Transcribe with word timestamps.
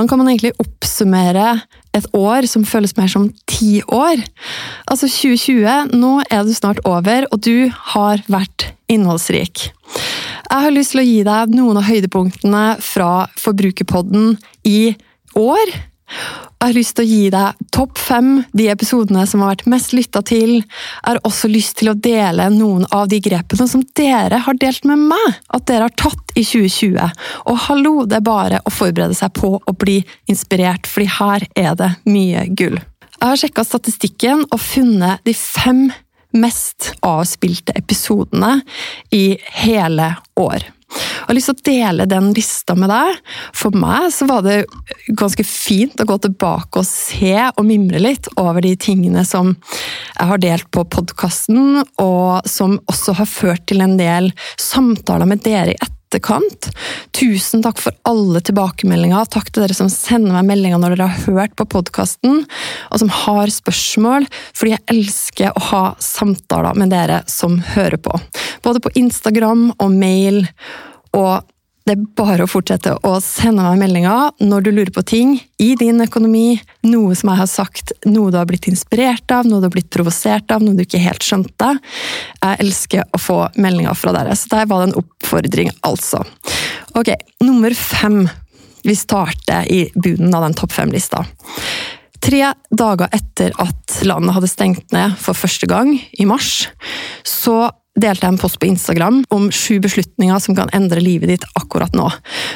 Hvordan 0.00 0.08
kan 0.08 0.20
man 0.22 0.30
egentlig 0.30 0.54
oppsummere 0.56 1.48
et 1.92 2.06
år 2.16 2.46
som 2.48 2.62
føles 2.64 2.94
mer 2.96 3.10
som 3.12 3.26
ti 3.44 3.82
år? 3.84 4.22
Altså 4.88 5.10
2020, 5.12 5.90
nå 5.92 6.12
er 6.24 6.46
du 6.48 6.54
snart 6.56 6.80
over, 6.88 7.26
og 7.28 7.42
du 7.44 7.68
har 7.92 8.22
vært 8.32 8.70
innholdsrik. 8.88 9.66
Jeg 9.68 10.64
har 10.64 10.72
lyst 10.72 10.94
til 10.94 11.02
å 11.02 11.04
gi 11.04 11.18
deg 11.28 11.52
noen 11.52 11.82
av 11.82 11.84
høydepunktene 11.90 12.62
fra 12.80 13.10
Forbrukerpodden 13.42 14.38
i 14.64 14.94
år. 15.36 15.74
Jeg 16.10 16.66
har 16.66 16.76
lyst 16.76 16.96
til 16.98 17.06
å 17.06 17.08
gi 17.08 17.28
deg 17.32 17.60
topp 17.72 17.98
fem, 17.98 18.30
de 18.52 18.66
episodene 18.68 19.22
som 19.28 19.40
har 19.40 19.54
vært 19.54 19.68
mest 19.72 19.94
lytta 19.96 20.20
til. 20.26 20.58
Jeg 20.58 21.06
har 21.06 21.20
også 21.24 21.48
lyst 21.48 21.78
til 21.80 21.92
å 21.92 21.96
dele 21.96 22.50
noen 22.52 22.84
av 22.92 23.08
de 23.08 23.20
grepene 23.24 23.68
som 23.70 23.84
dere 23.96 24.42
har 24.44 24.58
delt 24.60 24.84
med 24.88 25.06
meg 25.12 25.38
at 25.48 25.64
dere 25.70 25.88
har 25.88 25.96
tatt 25.96 26.34
i 26.34 26.44
2020. 26.44 27.24
Og 27.48 27.62
hallo, 27.68 27.94
det 28.04 28.18
er 28.20 28.26
bare 28.26 28.60
å 28.66 28.74
forberede 28.74 29.16
seg 29.16 29.32
på 29.38 29.54
å 29.56 29.76
bli 29.80 30.00
inspirert, 30.30 30.90
fordi 30.90 31.08
her 31.16 31.48
er 31.56 31.78
det 31.80 31.90
mye 32.10 32.44
gull. 32.52 32.76
Jeg 33.20 33.24
har 33.24 33.40
sjekka 33.40 33.64
statistikken 33.68 34.44
og 34.48 34.60
funnet 34.60 35.24
de 35.28 35.34
fem 35.36 35.88
mest 36.36 36.92
avspilte 37.04 37.74
episodene 37.78 38.60
i 39.14 39.38
hele 39.64 40.12
år. 40.40 40.68
Har 41.30 41.36
lyst 41.36 41.46
til 41.46 41.60
å 41.60 41.68
dele 41.68 42.04
den 42.10 42.32
lista 42.34 42.74
med 42.74 42.90
deg. 42.90 43.18
For 43.54 43.76
meg 43.78 44.08
så 44.10 44.26
var 44.26 44.42
det 44.42 44.64
ganske 45.14 45.44
fint 45.46 46.00
å 46.02 46.06
gå 46.10 46.16
tilbake 46.24 46.80
og 46.80 46.88
se 46.88 47.36
og 47.52 47.60
mimre 47.68 48.00
litt 48.02 48.26
over 48.34 48.58
de 48.66 48.72
tingene 48.74 49.22
som 49.28 49.52
jeg 49.54 50.26
har 50.26 50.42
delt 50.42 50.66
på 50.74 50.82
podkasten, 50.90 51.84
og 52.02 52.50
som 52.50 52.80
også 52.90 53.14
har 53.20 53.30
ført 53.30 53.62
til 53.70 53.84
en 53.86 53.94
del 54.00 54.32
samtaler 54.58 55.30
med 55.30 55.44
dere 55.46 55.76
i 55.76 55.78
etterkant. 55.78 56.72
Tusen 57.14 57.62
takk 57.62 57.78
for 57.78 57.94
alle 58.10 58.42
tilbakemeldinger. 58.50 59.30
Takk 59.30 59.52
til 59.52 59.68
dere 59.68 59.78
som 59.78 59.86
sender 59.86 60.34
meg 60.34 60.50
meldinger 60.50 60.82
når 60.82 60.98
dere 60.98 61.12
har 61.14 61.30
hørt 61.30 61.54
på 61.54 61.70
podkasten, 61.78 62.42
og 62.90 63.04
som 63.06 63.14
har 63.22 63.54
spørsmål, 63.54 64.26
fordi 64.50 64.74
jeg 64.74 64.86
elsker 64.98 65.54
å 65.54 65.66
ha 65.70 65.86
samtaler 66.02 66.74
med 66.74 66.90
dere 66.90 67.22
som 67.30 67.60
hører 67.76 68.02
på. 68.02 68.18
Både 68.66 68.82
på 68.82 68.96
Instagram 68.98 69.68
og 69.78 69.94
mail. 69.94 70.48
Og 71.16 71.46
det 71.88 71.96
er 71.96 72.02
bare 72.14 72.44
å 72.44 72.50
fortsette 72.50 72.92
å 73.08 73.16
sende 73.24 73.64
meg 73.64 73.80
meldinger 73.80 74.44
når 74.44 74.62
du 74.62 74.68
lurer 74.70 74.92
på 74.94 75.02
ting 75.10 75.32
i 75.58 75.72
din 75.80 75.98
økonomi, 76.04 76.60
noe 76.86 77.16
som 77.18 77.32
jeg 77.32 77.40
har 77.40 77.48
sagt, 77.50 77.92
noe 78.06 78.30
du 78.30 78.36
har 78.38 78.46
blitt 78.46 78.68
inspirert 78.70 79.32
av, 79.34 79.48
noe 79.48 79.62
du 79.62 79.66
har 79.66 79.74
blitt 79.74 79.90
provosert 79.90 80.52
av, 80.54 80.62
noe 80.62 80.76
du 80.76 80.84
ikke 80.84 81.00
helt 81.02 81.24
skjønte. 81.26 81.72
Jeg 82.36 82.60
elsker 82.66 83.08
å 83.16 83.18
få 83.18 83.38
meldinger 83.58 83.98
fra 83.98 84.14
dere, 84.14 84.36
så 84.38 84.52
der 84.52 84.70
var 84.70 84.84
det 84.84 84.90
en 84.90 85.00
oppfordring, 85.02 85.72
altså. 85.88 86.22
Ok, 87.00 87.10
nummer 87.42 87.74
fem. 87.74 88.22
Vi 88.86 88.94
starter 88.96 89.66
i 89.72 89.82
bunnen 89.96 90.36
av 90.36 90.46
den 90.46 90.54
topp 90.56 90.76
fem-lista. 90.76 91.24
Tre 92.20 92.52
dager 92.76 93.10
etter 93.16 93.56
at 93.60 93.98
landet 94.06 94.36
hadde 94.36 94.52
stengt 94.52 94.94
ned 94.94 95.16
for 95.18 95.34
første 95.36 95.66
gang, 95.66 95.96
i 95.96 96.28
mars, 96.28 96.68
så 97.26 97.70
delte 98.02 98.26
jeg 98.26 98.34
en 98.34 98.40
post 98.40 98.60
på 98.60 98.68
Instagram 98.70 99.22
om 99.34 99.50
sju 99.54 99.78
beslutninger 99.82 100.40
som 100.42 100.56
kan 100.58 100.72
endre 100.76 101.02
livet 101.04 101.32
ditt 101.32 101.46
akkurat 101.58 101.94
nå. 101.96 102.08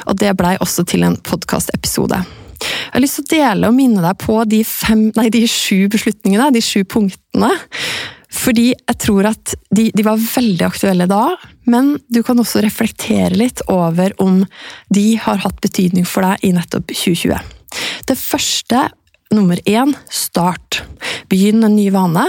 Og 0.08 0.18
det 0.20 0.32
blei 0.38 0.56
også 0.64 0.86
til 0.88 1.06
en 1.06 1.18
podkastepisode. 1.20 2.22
Jeg 2.64 2.94
har 2.94 3.02
lyst 3.02 3.18
til 3.18 3.26
å 3.26 3.32
dele 3.34 3.70
og 3.70 3.76
minne 3.76 4.02
deg 4.04 4.18
på 4.22 4.38
de, 4.48 4.62
fem, 4.64 5.08
nei, 5.16 5.28
de 5.32 5.44
sju 5.50 5.86
beslutningene, 5.92 6.52
de 6.54 6.62
sju 6.64 6.84
punktene. 6.88 7.50
Fordi 8.34 8.70
jeg 8.72 8.98
tror 9.02 9.28
at 9.30 9.54
de, 9.74 9.88
de, 9.94 10.04
var 10.06 10.18
veldig 10.18 10.66
aktuelle 10.66 11.06
da, 11.10 11.36
men 11.70 11.94
du 12.10 12.22
kan 12.26 12.38
også 12.40 12.64
reflektere 12.64 13.36
litt 13.38 13.62
over 13.70 14.14
om 14.22 14.42
de 14.94 15.06
har 15.22 15.42
hatt 15.44 15.60
betydning 15.62 16.06
for 16.08 16.26
deg 16.26 16.42
i 16.48 16.54
nettopp 16.56 16.90
2020. 16.90 17.52
Det 18.10 18.16
første 18.18 18.88
Nummer 19.32 19.60
én 19.64 19.94
start. 20.10 20.82
Begynn 21.30 21.64
en 21.64 21.76
ny 21.76 21.88
vane. 21.94 22.26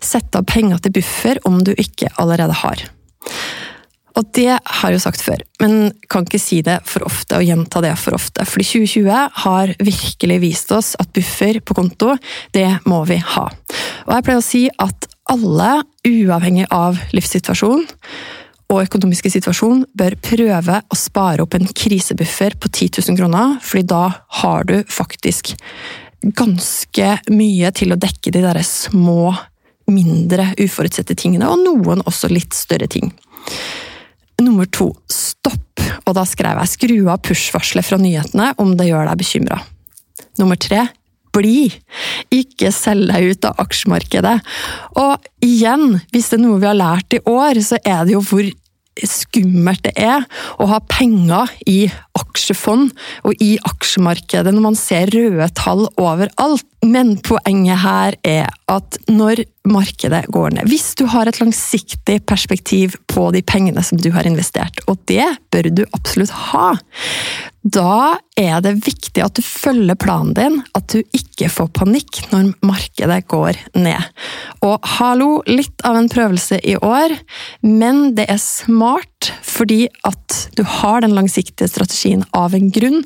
Sett 0.00 0.36
av 0.38 0.46
penger 0.46 0.78
til 0.84 0.98
buffer 1.00 1.40
om 1.48 1.62
du 1.64 1.72
ikke 1.74 2.12
allerede 2.20 2.54
har. 2.62 2.84
Og 4.16 4.24
det 4.32 4.48
har 4.48 4.88
jeg 4.88 4.96
jo 4.96 5.02
sagt 5.02 5.20
før, 5.20 5.42
men 5.60 5.90
kan 6.08 6.24
ikke 6.24 6.40
si 6.40 6.62
det 6.64 6.78
for 6.88 7.04
ofte 7.04 7.36
og 7.36 7.44
gjenta 7.44 7.82
det 7.84 7.92
for 8.00 8.16
ofte. 8.16 8.46
Fordi 8.48 8.64
2020 8.64 9.42
har 9.42 9.74
virkelig 9.76 10.38
vist 10.40 10.72
oss 10.72 10.94
at 11.00 11.12
buffer 11.16 11.60
på 11.60 11.76
konto, 11.76 12.14
det 12.56 12.68
må 12.88 13.02
vi 13.10 13.18
ha. 13.34 13.44
Og 14.06 14.14
jeg 14.14 14.24
pleier 14.24 14.40
å 14.40 14.46
si 14.46 14.62
at 14.72 15.08
alle, 15.28 15.82
uavhengig 16.06 16.68
av 16.72 17.00
livssituasjon 17.12 17.84
og 18.72 18.82
økonomiske 18.82 19.30
situasjon, 19.36 19.84
bør 19.94 20.16
prøve 20.22 20.80
å 20.80 20.98
spare 20.98 21.44
opp 21.44 21.54
en 21.58 21.68
krisebuffer 21.68 22.56
på 22.58 22.72
10 22.72 23.02
000 23.10 23.20
kroner, 23.20 23.58
fordi 23.62 23.84
da 23.92 24.04
har 24.40 24.66
du 24.66 24.78
faktisk 24.90 25.52
ganske 26.34 27.12
mye 27.30 27.70
til 27.76 27.94
å 27.94 28.00
dekke 28.00 28.32
de 28.34 28.42
der 28.44 28.60
små, 28.66 29.34
mindre 29.86 30.50
uforutsette 30.58 31.14
tingene, 31.18 31.46
og 31.46 31.62
noen 31.62 32.02
også 32.08 32.30
litt 32.32 32.56
større 32.56 32.88
ting. 32.90 33.12
Nummer 34.42 34.66
to 34.66 34.90
stopp, 35.10 35.80
og 36.04 36.16
da 36.18 36.26
skrev 36.28 36.58
jeg 36.62 36.72
skru 36.74 36.98
av 37.12 37.22
push-varselet 37.24 37.86
fra 37.86 37.98
nyhetene 38.00 38.52
om 38.62 38.74
det 38.78 38.90
gjør 38.90 39.10
deg 39.10 39.20
bekymra. 39.22 39.60
Nummer 40.40 40.58
tre 40.60 40.88
bli! 41.36 41.68
Ikke 42.32 42.72
selg 42.74 43.10
deg 43.10 43.32
ut 43.32 43.48
av 43.48 43.60
aksjemarkedet. 43.62 44.36
Og 45.02 45.26
igjen, 45.44 45.98
hvis 46.12 46.30
det 46.30 46.38
er 46.38 46.44
noe 46.44 46.60
vi 46.62 46.68
har 46.68 46.78
lært 46.78 47.16
i 47.16 47.22
år, 47.28 47.60
så 47.64 47.80
er 47.82 48.06
det 48.06 48.16
jo 48.16 48.22
hvor 48.24 48.48
skummelt 49.04 49.84
det 49.84 49.92
er 50.00 50.24
å 50.62 50.68
ha 50.70 50.80
penger 50.88 51.50
i 51.68 51.84
aksjefond 52.16 52.94
og 53.26 53.42
i 53.44 53.56
aksjemarkedet 53.68 54.54
når 54.54 54.64
man 54.70 54.78
ser 54.78 55.12
røde 55.12 55.48
tall 55.58 55.86
overalt. 56.00 56.64
Men 56.86 57.16
poenget 57.24 57.80
her 57.82 58.16
er 58.26 58.50
at 58.70 58.98
når 59.10 59.42
markedet 59.66 60.20
går 60.30 60.52
ned 60.54 60.68
Hvis 60.70 60.92
du 60.94 61.02
har 61.10 61.26
et 61.26 61.40
langsiktig 61.40 62.20
perspektiv 62.28 62.94
på 63.10 63.28
de 63.34 63.42
pengene 63.42 63.82
som 63.82 63.98
du 63.98 64.12
har 64.14 64.28
investert, 64.28 64.78
og 64.86 65.00
det 65.10 65.26
bør 65.50 65.70
du 65.74 65.82
absolutt 65.96 66.30
ha, 66.52 66.76
da 67.66 68.18
er 68.38 68.60
det 68.62 68.76
viktig 68.86 69.22
at 69.24 69.34
du 69.34 69.42
følger 69.42 69.98
planen 69.98 70.34
din, 70.36 70.60
at 70.76 70.92
du 70.92 71.00
ikke 71.16 71.48
får 71.50 71.72
panikk 71.74 72.20
når 72.30 72.52
markedet 72.66 73.18
går 73.32 73.58
ned. 73.74 74.06
Og 74.62 74.86
hallo, 74.96 75.40
litt 75.50 75.82
av 75.88 75.98
en 75.98 76.10
prøvelse 76.12 76.60
i 76.62 76.76
år, 76.78 77.16
men 77.66 78.12
det 78.14 78.28
er 78.30 78.38
smart 78.42 79.32
fordi 79.42 79.86
at 80.06 80.38
du 80.54 80.62
har 80.78 81.02
den 81.02 81.16
langsiktige 81.16 81.70
strategien 81.72 82.22
av 82.36 82.54
en 82.54 82.70
grunn, 82.70 83.02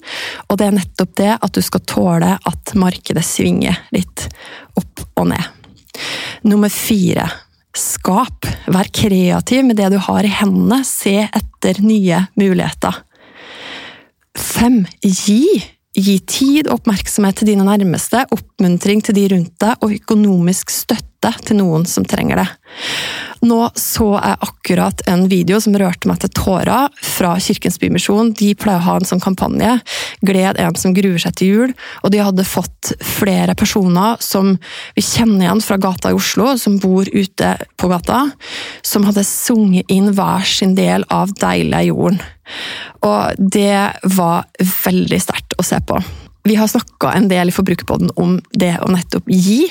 og 0.48 0.60
det 0.60 0.68
er 0.68 0.76
nettopp 0.76 1.16
det 1.22 1.32
at 1.38 1.56
du 1.56 1.62
skal 1.64 1.86
tåle 1.88 2.36
at 2.36 2.74
markedet 2.76 3.24
svinger 3.24 3.80
litt 3.96 4.28
opp 4.76 5.06
og 5.16 5.30
ned. 5.32 5.46
Nummer 6.44 6.72
fire 6.72 7.30
skap. 7.76 8.48
Vær 8.70 8.88
kreativ 8.92 9.64
med 9.64 9.78
det 9.80 9.92
du 9.92 9.98
har 10.02 10.26
i 10.26 10.32
hendene. 10.40 10.82
Se 10.84 11.22
etter 11.24 11.80
nye 11.84 12.26
muligheter. 12.40 13.06
Fem 14.38 14.84
gi. 15.02 15.44
Gi 15.90 16.16
tid 16.22 16.68
og 16.68 16.78
oppmerksomhet 16.78 17.40
til 17.40 17.50
dine 17.50 17.66
nærmeste, 17.66 18.22
oppmuntring 18.30 19.02
til 19.02 19.16
de 19.16 19.24
rundt 19.32 19.56
deg 19.58 19.82
og 19.82 19.94
økonomisk 19.96 20.70
støtte 20.70 21.09
til 21.20 21.58
noen 21.60 21.84
som 21.88 22.06
trenger 22.08 22.40
det. 22.40 22.46
Nå 23.44 23.58
så 23.78 24.06
jeg 24.18 24.38
akkurat 24.44 25.02
en 25.08 25.22
video 25.30 25.56
som 25.60 25.76
rørte 25.80 26.08
meg 26.08 26.20
til 26.20 26.32
tårer 26.36 26.88
fra 27.04 27.32
Kirkens 27.40 27.78
Bymisjon. 27.80 28.34
De 28.36 28.50
pleier 28.58 28.80
å 28.82 28.84
ha 28.84 28.96
en 29.00 29.08
sånn 29.08 29.22
kampanje, 29.22 29.78
Gled 30.24 30.60
en 30.60 30.76
som 30.76 30.94
gruer 30.96 31.20
seg 31.22 31.36
til 31.38 31.52
jul. 31.52 31.74
Og 32.04 32.12
de 32.12 32.20
hadde 32.20 32.44
fått 32.44 32.92
flere 33.04 33.56
personer 33.58 34.20
som 34.24 34.52
vi 34.96 35.04
kjenner 35.04 35.46
igjen 35.46 35.64
fra 35.64 35.80
gata 35.80 36.12
i 36.12 36.18
Oslo, 36.18 36.52
som 36.60 36.78
bor 36.82 37.08
ute 37.08 37.54
på 37.80 37.92
gata, 37.92 38.26
som 38.84 39.08
hadde 39.08 39.24
sunget 39.24 39.88
inn 39.92 40.12
hver 40.16 40.44
sin 40.48 40.76
del 40.76 41.06
av 41.08 41.32
Deilig 41.40 41.86
jorden. 41.88 42.20
Og 43.06 43.40
det 43.40 43.76
var 44.16 44.50
veldig 44.84 45.20
sterkt 45.22 45.56
å 45.56 45.64
se 45.64 45.80
på. 45.80 46.00
Vi 46.44 46.56
har 46.56 46.68
snakka 46.68 47.12
en 47.16 47.28
del 47.28 47.48
i 47.48 47.54
Forbrukerpodden 47.54 48.12
om 48.20 48.38
det 48.52 48.74
å 48.80 48.88
nettopp 48.92 49.28
gi. 49.28 49.66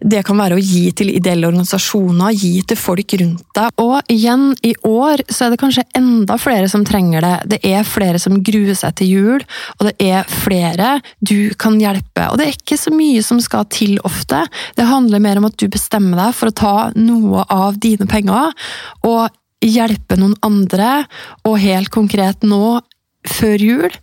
Det 0.00 0.22
kan 0.24 0.38
være 0.40 0.56
å 0.56 0.62
gi 0.62 0.86
til 0.96 1.10
ideelle 1.12 1.48
organisasjoner, 1.50 2.32
gi 2.32 2.62
til 2.64 2.78
folk 2.80 3.14
rundt 3.20 3.44
deg. 3.56 3.82
Og 3.82 4.12
igjen, 4.12 4.46
i 4.64 4.72
år 4.88 5.24
så 5.28 5.46
er 5.46 5.52
det 5.52 5.60
kanskje 5.60 5.84
enda 5.98 6.38
flere 6.40 6.70
som 6.72 6.86
trenger 6.88 7.24
det. 7.26 7.34
Det 7.54 7.60
er 7.68 7.84
flere 7.88 8.20
som 8.22 8.38
gruer 8.44 8.76
seg 8.78 8.96
til 9.00 9.12
jul, 9.12 9.44
og 9.78 9.88
det 9.90 9.94
er 10.00 10.28
flere 10.30 10.94
du 11.20 11.52
kan 11.60 11.76
hjelpe. 11.80 12.30
Og 12.30 12.40
det 12.40 12.48
er 12.48 12.56
ikke 12.56 12.80
så 12.80 12.94
mye 12.94 13.20
som 13.24 13.42
skal 13.44 13.68
til 13.72 13.98
ofte. 14.08 14.46
Det 14.78 14.88
handler 14.88 15.22
mer 15.22 15.40
om 15.40 15.50
at 15.50 15.58
du 15.60 15.68
bestemmer 15.68 16.24
deg 16.24 16.38
for 16.38 16.48
å 16.50 16.56
ta 16.62 16.74
noe 16.96 17.44
av 17.52 17.76
dine 17.82 18.08
penger 18.08 18.56
og 19.04 19.28
hjelpe 19.60 20.16
noen 20.16 20.38
andre, 20.46 21.04
og 21.44 21.60
helt 21.60 21.92
konkret 21.92 22.46
nå 22.48 22.80
før 23.28 23.60
jul, 23.60 23.96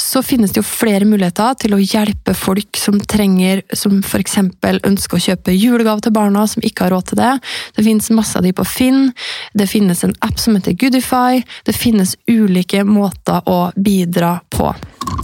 så 0.00 0.22
finnes 0.24 0.52
det 0.52 0.58
jo 0.58 0.66
flere 0.66 1.06
muligheter 1.06 1.54
til 1.62 1.76
å 1.76 1.80
hjelpe 1.82 2.34
folk 2.34 2.78
som 2.78 2.98
trenger, 2.98 3.62
som 3.76 4.00
f.eks. 4.02 4.38
ønsker 4.64 5.18
å 5.18 5.24
kjøpe 5.28 5.54
julegave 5.54 6.02
til 6.04 6.14
barna, 6.16 6.46
som 6.50 6.64
ikke 6.66 6.88
har 6.88 6.94
råd 6.96 7.10
til 7.12 7.20
det. 7.22 7.32
Det 7.76 7.84
finnes 7.86 8.10
masse 8.16 8.38
av 8.38 8.46
de 8.46 8.54
på 8.56 8.66
Finn, 8.66 9.12
det 9.54 9.68
finnes 9.70 10.02
en 10.06 10.14
app 10.26 10.40
som 10.42 10.58
heter 10.58 10.74
Goodify, 10.80 11.42
det 11.66 11.76
finnes 11.76 12.16
ulike 12.30 12.82
måter 12.88 13.46
å 13.50 13.68
bidra 13.76 14.38
på. 14.54 14.72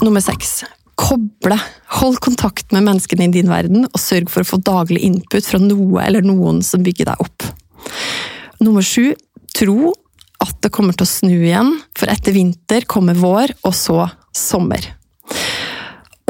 Nummer 0.05 0.23
seks. 0.25 0.61
Koble. 1.01 1.57
Hold 1.99 2.21
kontakt 2.23 2.71
med 2.75 2.85
menneskene 2.87 3.27
i 3.27 3.35
din 3.35 3.51
verden, 3.51 3.89
og 3.89 3.99
sørg 3.99 4.31
for 4.31 4.45
å 4.45 4.51
få 4.53 4.61
daglig 4.63 5.03
input 5.09 5.47
fra 5.47 5.59
noe 5.63 6.05
eller 6.05 6.23
noen 6.23 6.61
som 6.67 6.85
bygger 6.87 7.11
deg 7.11 7.27
opp. 7.27 7.51
Nummer 8.61 8.85
sju. 8.85 9.11
Tro 9.57 9.91
at 10.41 10.57
det 10.65 10.73
kommer 10.73 10.97
til 10.97 11.07
å 11.07 11.11
snu 11.11 11.37
igjen, 11.37 11.75
for 11.99 12.11
etter 12.13 12.35
vinter 12.37 12.87
kommer 12.89 13.19
vår, 13.19 13.55
og 13.67 13.77
så 13.77 14.07
sommer. 14.37 14.87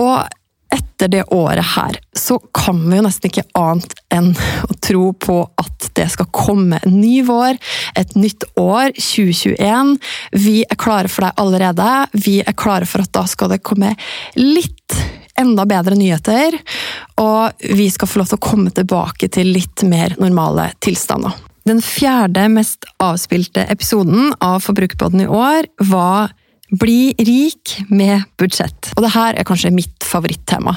Og 0.01 0.29
etter 0.71 1.11
det 1.11 1.23
året 1.35 1.67
her, 1.75 1.99
så 2.15 2.39
kan 2.55 2.79
vi 2.85 2.99
jo 2.99 3.05
nesten 3.07 3.31
ikke 3.31 3.47
annet 3.59 3.95
enn 4.15 4.31
å 4.69 4.77
tro 4.83 5.11
på 5.19 5.39
at 5.59 5.89
det 5.99 6.07
skal 6.13 6.31
komme 6.35 6.79
en 6.85 6.97
ny 7.01 7.21
vår, 7.27 7.59
et 7.99 8.15
nytt 8.19 8.47
år, 8.61 8.93
2021. 8.95 9.97
Vi 10.39 10.61
er 10.63 10.81
klare 10.81 11.11
for 11.11 11.27
deg 11.27 11.43
allerede. 11.43 11.89
Vi 12.15 12.39
er 12.45 12.59
klare 12.59 12.87
for 12.87 13.03
at 13.03 13.13
da 13.17 13.27
skal 13.31 13.51
det 13.55 13.63
komme 13.67 13.97
litt 14.39 14.99
enda 15.41 15.65
bedre 15.67 15.97
nyheter, 15.97 16.59
og 17.23 17.63
vi 17.65 17.89
skal 17.91 18.11
få 18.11 18.21
lov 18.21 18.31
til 18.31 18.39
å 18.39 18.49
komme 18.51 18.73
tilbake 18.77 19.31
til 19.33 19.55
litt 19.57 19.87
mer 19.89 20.15
normale 20.21 20.71
tilstander. 20.85 21.50
Den 21.71 21.79
fjerde 21.85 22.49
mest 22.51 22.87
avspilte 22.99 23.63
episoden 23.71 24.33
av 24.43 24.65
Forbrukerpodden 24.65 25.23
i 25.23 25.29
år 25.31 25.69
var 25.87 26.33
bli 26.71 27.13
rik 27.19 27.77
med 27.91 28.25
budsjett. 28.39 28.91
Og 28.97 29.05
det 29.05 29.13
her 29.15 29.39
er 29.39 29.47
kanskje 29.47 29.71
mitt 29.75 30.07
favorittema. 30.07 30.75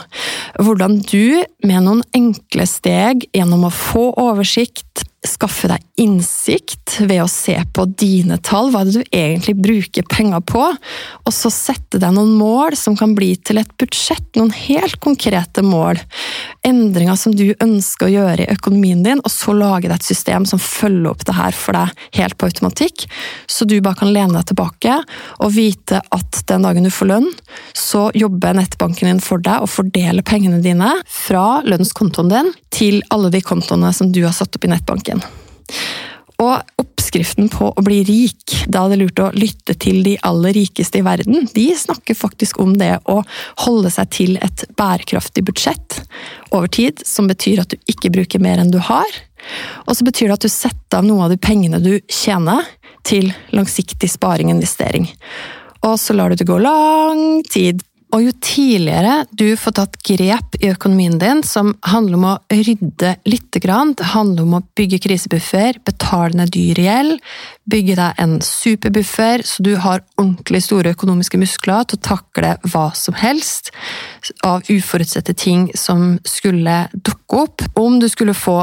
Hvordan 0.62 1.00
du 1.02 1.42
med 1.66 1.86
noen 1.86 2.04
enkle 2.14 2.68
steg 2.70 3.26
gjennom 3.34 3.66
å 3.66 3.74
få 3.74 4.12
oversikt, 4.22 4.93
skaffe 5.24 5.70
deg 5.72 5.84
innsikt 6.04 6.98
ved 7.08 7.22
å 7.24 7.30
se 7.32 7.56
på 7.76 7.86
dine 8.00 8.38
tall, 8.44 8.72
hva 8.74 8.84
det 8.84 8.98
du 8.98 9.16
egentlig 9.16 9.56
bruker 9.62 10.06
penger 10.10 10.44
på, 10.48 10.64
og 11.24 11.34
så 11.34 11.52
sette 11.54 12.00
deg 12.02 12.14
noen 12.16 12.34
mål 12.38 12.76
som 12.80 12.98
kan 13.00 13.14
bli 13.16 13.34
til 13.40 13.62
et 13.62 13.72
budsjett, 13.80 14.26
noen 14.36 14.52
helt 14.56 15.00
konkrete 15.04 15.64
mål. 15.66 16.02
Endringer 16.68 17.18
som 17.20 17.36
du 17.36 17.46
ønsker 17.54 18.10
å 18.10 18.14
gjøre 18.14 18.46
i 18.46 18.56
økonomien 18.56 19.04
din, 19.06 19.22
og 19.24 19.32
så 19.32 19.56
lage 19.56 19.88
deg 19.88 19.96
et 19.96 20.10
system 20.12 20.48
som 20.50 20.62
følger 20.62 21.12
opp 21.14 21.26
det 21.28 21.38
her 21.38 21.56
for 21.56 21.78
deg 21.78 22.06
helt 22.20 22.38
på 22.38 22.52
automatikk, 22.52 23.08
så 23.48 23.68
du 23.70 23.78
bare 23.80 24.02
kan 24.04 24.12
lene 24.12 24.36
deg 24.36 24.52
tilbake 24.52 25.00
og 25.40 25.56
vite 25.56 26.04
at 26.14 26.44
den 26.52 26.68
dagen 26.68 26.88
du 26.88 26.92
får 26.94 27.12
lønn, 27.14 27.30
så 27.78 28.10
jobber 28.18 28.58
nettbanken 28.58 29.10
din 29.10 29.24
for 29.24 29.42
deg 29.44 29.64
og 29.64 29.72
fordeler 29.72 30.26
pengene 30.26 30.60
dine 30.64 30.92
fra 31.08 31.62
lønnskontoen 31.64 32.32
din 32.34 32.54
til 32.74 33.02
alle 33.14 33.32
de 33.32 33.44
kontoene 33.46 33.94
som 33.96 34.12
du 34.12 34.24
har 34.26 34.36
satt 34.36 34.58
opp 34.58 34.66
i 34.66 34.68
nettbanken. 34.68 34.83
Og 36.44 36.82
oppskriften 36.82 37.50
på 37.54 37.70
å 37.72 37.84
bli 37.86 38.02
rik, 38.08 38.56
da 38.68 38.84
er 38.84 38.94
det 38.94 39.00
lurt 39.04 39.22
å 39.22 39.30
lytte 39.38 39.76
til 39.80 40.02
de 40.06 40.16
aller 40.28 40.56
rikeste 40.58 41.00
i 41.00 41.06
verden. 41.06 41.48
De 41.54 41.68
snakker 41.78 42.18
faktisk 42.18 42.60
om 42.64 42.74
det 42.80 42.98
å 43.10 43.20
holde 43.66 43.92
seg 43.94 44.10
til 44.16 44.40
et 44.44 44.66
bærekraftig 44.80 45.46
budsjett 45.48 46.02
over 46.52 46.68
tid, 46.68 47.04
som 47.06 47.30
betyr 47.30 47.64
at 47.64 47.74
du 47.74 47.92
ikke 47.92 48.12
bruker 48.14 48.44
mer 48.44 48.62
enn 48.62 48.74
du 48.74 48.80
har. 48.82 49.20
Og 49.88 49.96
så 49.98 50.08
betyr 50.08 50.32
det 50.32 50.40
at 50.40 50.48
du 50.48 50.52
setter 50.52 51.00
av 51.00 51.08
noe 51.08 51.26
av 51.26 51.34
de 51.34 51.40
pengene 51.42 51.82
du 51.84 51.96
tjener, 52.12 52.66
til 53.04 53.34
langsiktig 53.52 54.08
sparing 54.08 54.48
og 54.48 54.56
investering. 54.56 55.10
Og 55.84 55.98
så 56.00 56.16
lar 56.16 56.32
du 56.32 56.40
det 56.40 56.48
gå 56.48 56.56
lang 56.64 57.42
tid 57.52 57.82
og 58.14 58.22
jo 58.22 58.34
tidligere 58.46 59.24
du 59.34 59.56
får 59.58 59.74
tatt 59.80 59.96
grep 60.06 60.58
i 60.62 60.70
økonomien 60.70 61.16
din 61.22 61.42
som 61.46 61.72
handler 61.90 62.20
om 62.20 62.28
å 62.30 62.34
rydde 62.54 63.16
lite 63.26 63.62
grann, 63.64 63.96
det 63.98 64.12
handler 64.14 64.46
om 64.46 64.58
å 64.60 64.62
bygge 64.78 65.00
krisebuffer, 65.02 65.80
betale 65.86 66.38
ned 66.38 66.54
dyr 66.54 66.84
gjeld, 66.84 67.18
bygge 67.66 67.98
deg 67.98 68.22
en 68.22 68.38
superbuffer 68.46 69.46
så 69.48 69.66
du 69.66 69.74
har 69.82 70.06
ordentlig 70.20 70.62
store 70.68 70.94
økonomiske 70.94 71.42
muskler 71.42 71.90
til 71.90 71.98
å 71.98 72.06
takle 72.06 72.54
hva 72.70 72.86
som 72.98 73.18
helst 73.18 73.74
av 74.46 74.62
uforutsette 74.70 75.34
ting 75.34 75.72
som 75.74 76.20
skulle 76.28 76.86
dukke 76.94 77.44
opp. 77.48 77.66
Om 77.74 77.98
du 78.04 78.10
skulle 78.12 78.38
få 78.38 78.62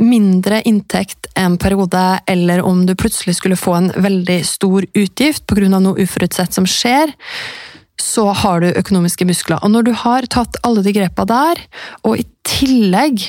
mindre 0.00 0.62
inntekt 0.66 1.28
en 1.38 1.58
periode, 1.60 2.20
eller 2.26 2.62
om 2.64 2.86
du 2.86 2.94
plutselig 2.96 3.36
skulle 3.36 3.58
få 3.60 3.74
en 3.76 3.90
veldig 3.96 4.40
stor 4.48 4.86
utgift 4.94 5.46
pga. 5.46 5.68
noe 5.68 6.00
uforutsett 6.00 6.56
som 6.56 6.66
skjer, 6.66 7.12
så 8.00 8.30
har 8.42 8.62
du 8.62 8.70
økonomiske 8.72 9.26
muskler. 9.28 9.60
Og 9.62 9.72
når 9.74 9.88
du 9.88 9.92
har 10.02 10.28
tatt 10.32 10.58
alle 10.66 10.84
de 10.86 10.94
grepa 10.96 11.26
der, 11.28 11.60
og 12.06 12.20
i 12.20 12.26
tillegg 12.48 13.22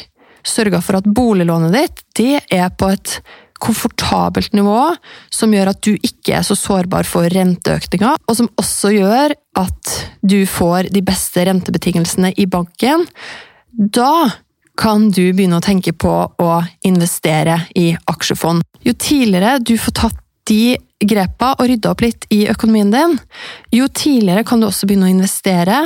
sørga 0.47 0.81
for 0.81 0.97
at 0.97 1.07
boliglånet 1.07 1.75
ditt 1.75 2.03
det 2.17 2.41
er 2.49 2.71
på 2.73 2.89
et 2.95 3.19
komfortabelt 3.61 4.55
nivå, 4.57 4.95
som 5.29 5.51
gjør 5.53 5.69
at 5.73 5.81
du 5.85 5.93
ikke 5.93 6.39
er 6.39 6.45
så 6.45 6.57
sårbar 6.57 7.05
for 7.05 7.29
renteøkninger, 7.29 8.23
og 8.25 8.37
som 8.39 8.49
også 8.57 8.93
gjør 8.95 9.35
at 9.61 9.97
du 10.25 10.39
får 10.49 10.89
de 10.95 11.03
beste 11.05 11.45
rentebetingelsene 11.45 12.33
i 12.41 12.47
banken, 12.49 13.05
da 13.71 14.31
kan 14.81 15.11
du 15.13 15.27
begynne 15.29 15.59
å 15.59 15.63
tenke 15.63 15.93
på 15.93 16.11
å 16.41 16.51
investere 16.87 17.59
i 17.77 17.91
aksjefond. 18.09 18.63
Jo 18.81 18.95
tidligere 18.97 19.59
du 19.61 19.75
får 19.77 19.97
tatt 19.99 20.20
de 20.51 20.75
grepa 21.01 21.55
og 21.57 21.69
rydda 21.69 21.93
opp 21.93 22.03
litt 22.03 22.27
i 22.33 22.43
økonomien 22.51 22.91
din, 22.93 23.15
jo 23.73 23.87
tidligere 23.87 24.45
kan 24.47 24.61
du 24.61 24.67
også 24.67 24.89
begynne 24.89 25.09
å 25.09 25.15
investere 25.15 25.79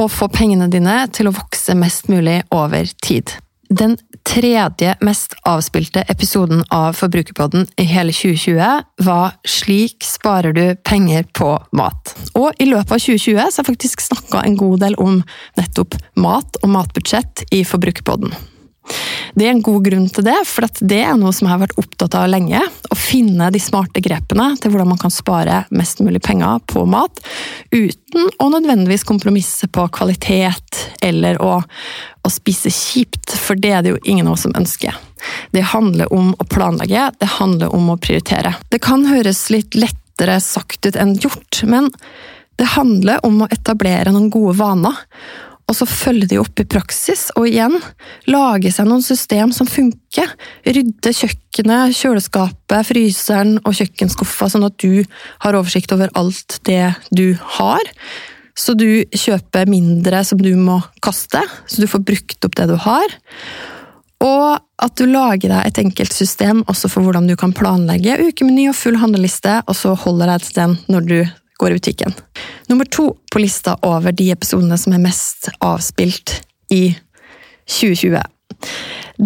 og 0.00 0.10
få 0.10 0.28
pengene 0.32 0.68
dine 0.72 1.04
til 1.14 1.28
å 1.28 1.36
vokse 1.36 1.76
mest 1.78 2.10
mulig 2.12 2.40
over 2.54 2.88
tid. 3.04 3.36
Den 3.72 3.94
tredje 4.28 4.92
mest 5.00 5.32
avspilte 5.48 6.02
episoden 6.12 6.60
av 6.74 6.98
Forbrukerpodden 6.98 7.64
i 7.80 7.86
hele 7.88 8.12
2020 8.12 9.06
var 9.06 9.38
Slik 9.48 10.04
sparer 10.04 10.52
du 10.52 10.64
penger 10.84 11.24
på 11.32 11.54
mat. 11.78 12.12
Og 12.36 12.52
i 12.60 12.68
løpet 12.68 12.92
av 12.98 13.00
2020 13.00 13.40
så 13.40 13.40
har 13.40 13.62
jeg 13.62 13.70
faktisk 13.70 14.04
snakka 14.04 14.44
en 14.44 14.58
god 14.60 14.84
del 14.84 14.98
om 15.00 15.22
nettopp 15.56 15.96
mat 16.20 16.60
og 16.60 16.74
matbudsjett 16.74 17.46
i 17.54 17.64
Forbrukerpodden. 17.64 18.36
Det 19.34 19.46
er 19.46 19.54
en 19.54 19.62
god 19.64 19.84
grunn 19.86 20.08
til 20.12 20.26
det, 20.26 20.36
for 20.48 20.66
det 20.84 20.98
er 21.06 21.14
noe 21.16 21.32
som 21.32 21.46
jeg 21.46 21.54
har 21.54 21.62
vært 21.62 21.78
opptatt 21.80 22.16
av 22.18 22.28
lenge. 22.28 22.60
Å 22.60 22.96
finne 22.98 23.48
de 23.54 23.60
smarte 23.62 24.02
grepene 24.04 24.50
til 24.60 24.72
hvordan 24.72 24.90
man 24.92 25.00
kan 25.00 25.12
spare 25.14 25.62
mest 25.72 26.02
mulig 26.04 26.20
penger 26.24 26.60
på 26.68 26.84
mat, 26.90 27.22
uten 27.72 28.28
å 28.42 28.48
nødvendigvis 28.52 29.06
kompromisse 29.08 29.70
på 29.72 29.86
kvalitet 29.96 30.82
eller 31.04 31.40
å, 31.42 31.54
å 31.62 32.32
spise 32.32 32.72
kjipt, 32.72 33.32
for 33.38 33.58
det 33.58 33.72
er 33.72 33.86
det 33.86 33.94
jo 33.94 34.02
ingen 34.04 34.28
av 34.28 34.36
oss 34.36 34.44
som 34.46 34.56
ønsker. 34.58 34.98
Det 35.54 35.64
handler 35.72 36.12
om 36.12 36.34
å 36.36 36.48
planlegge, 36.50 37.08
det 37.18 37.30
handler 37.38 37.72
om 37.72 37.88
å 37.94 37.98
prioritere. 38.00 38.56
Det 38.68 38.82
kan 38.84 39.06
høres 39.08 39.46
litt 39.54 39.78
lettere 39.78 40.40
sagt 40.44 40.84
ut 40.84 40.98
enn 40.98 41.16
gjort, 41.16 41.62
men 41.64 41.88
det 42.60 42.74
handler 42.74 43.22
om 43.26 43.40
å 43.42 43.50
etablere 43.50 44.12
noen 44.12 44.28
gode 44.30 44.58
vaner 44.60 45.00
og 45.70 45.76
så 45.78 45.86
følge 45.88 46.28
de 46.32 46.40
opp 46.42 46.60
i 46.60 46.66
praksis, 46.68 47.28
og 47.38 47.46
igjen 47.48 47.78
lage 48.30 48.72
seg 48.74 48.88
noen 48.88 49.04
system 49.04 49.54
som 49.54 49.68
funker. 49.68 50.28
Rydde 50.66 51.14
kjøkkenet, 51.16 51.94
kjøleskapet, 51.96 52.88
fryseren 52.88 53.56
og 53.62 53.76
kjøkkenskuffa, 53.78 54.50
sånn 54.52 54.68
at 54.68 54.76
du 54.82 55.04
har 55.44 55.58
oversikt 55.58 55.94
over 55.94 56.12
alt 56.18 56.58
det 56.68 56.92
du 57.14 57.32
har. 57.58 57.92
Så 58.58 58.74
du 58.76 59.04
kjøper 59.16 59.70
mindre 59.70 60.20
som 60.28 60.40
du 60.42 60.52
må 60.60 60.82
kaste, 61.04 61.40
så 61.40 61.80
du 61.80 61.88
får 61.88 62.04
brukt 62.10 62.44
opp 62.44 62.58
det 62.58 62.68
du 62.68 62.76
har. 62.84 63.16
Og 64.22 64.58
at 64.82 64.98
du 64.98 65.06
lager 65.08 65.50
deg 65.50 65.66
et 65.66 65.80
enkelt 65.82 66.14
system 66.14 66.62
også 66.70 66.90
for 66.90 67.06
hvordan 67.06 67.26
du 67.30 67.34
kan 67.38 67.54
planlegge 67.56 68.20
ukemeny 68.28 68.68
og 68.70 68.76
full 68.78 68.98
handleliste, 69.02 69.62
og 69.66 69.78
så 69.78 69.96
holder 69.98 70.34
deg 70.34 70.44
til 70.44 70.58
den 70.60 70.76
når 70.92 71.08
du 71.08 71.18
går 71.62 71.74
i 71.74 71.78
butikken. 71.78 72.14
Nummer 72.70 72.88
to 72.90 73.12
på 73.32 73.42
lista 73.42 73.76
over 73.86 74.14
de 74.16 74.30
episodene 74.34 74.78
som 74.80 74.94
er 74.96 75.02
mest 75.02 75.50
avspilt 75.62 76.40
i 76.74 76.84
2020. 77.70 78.20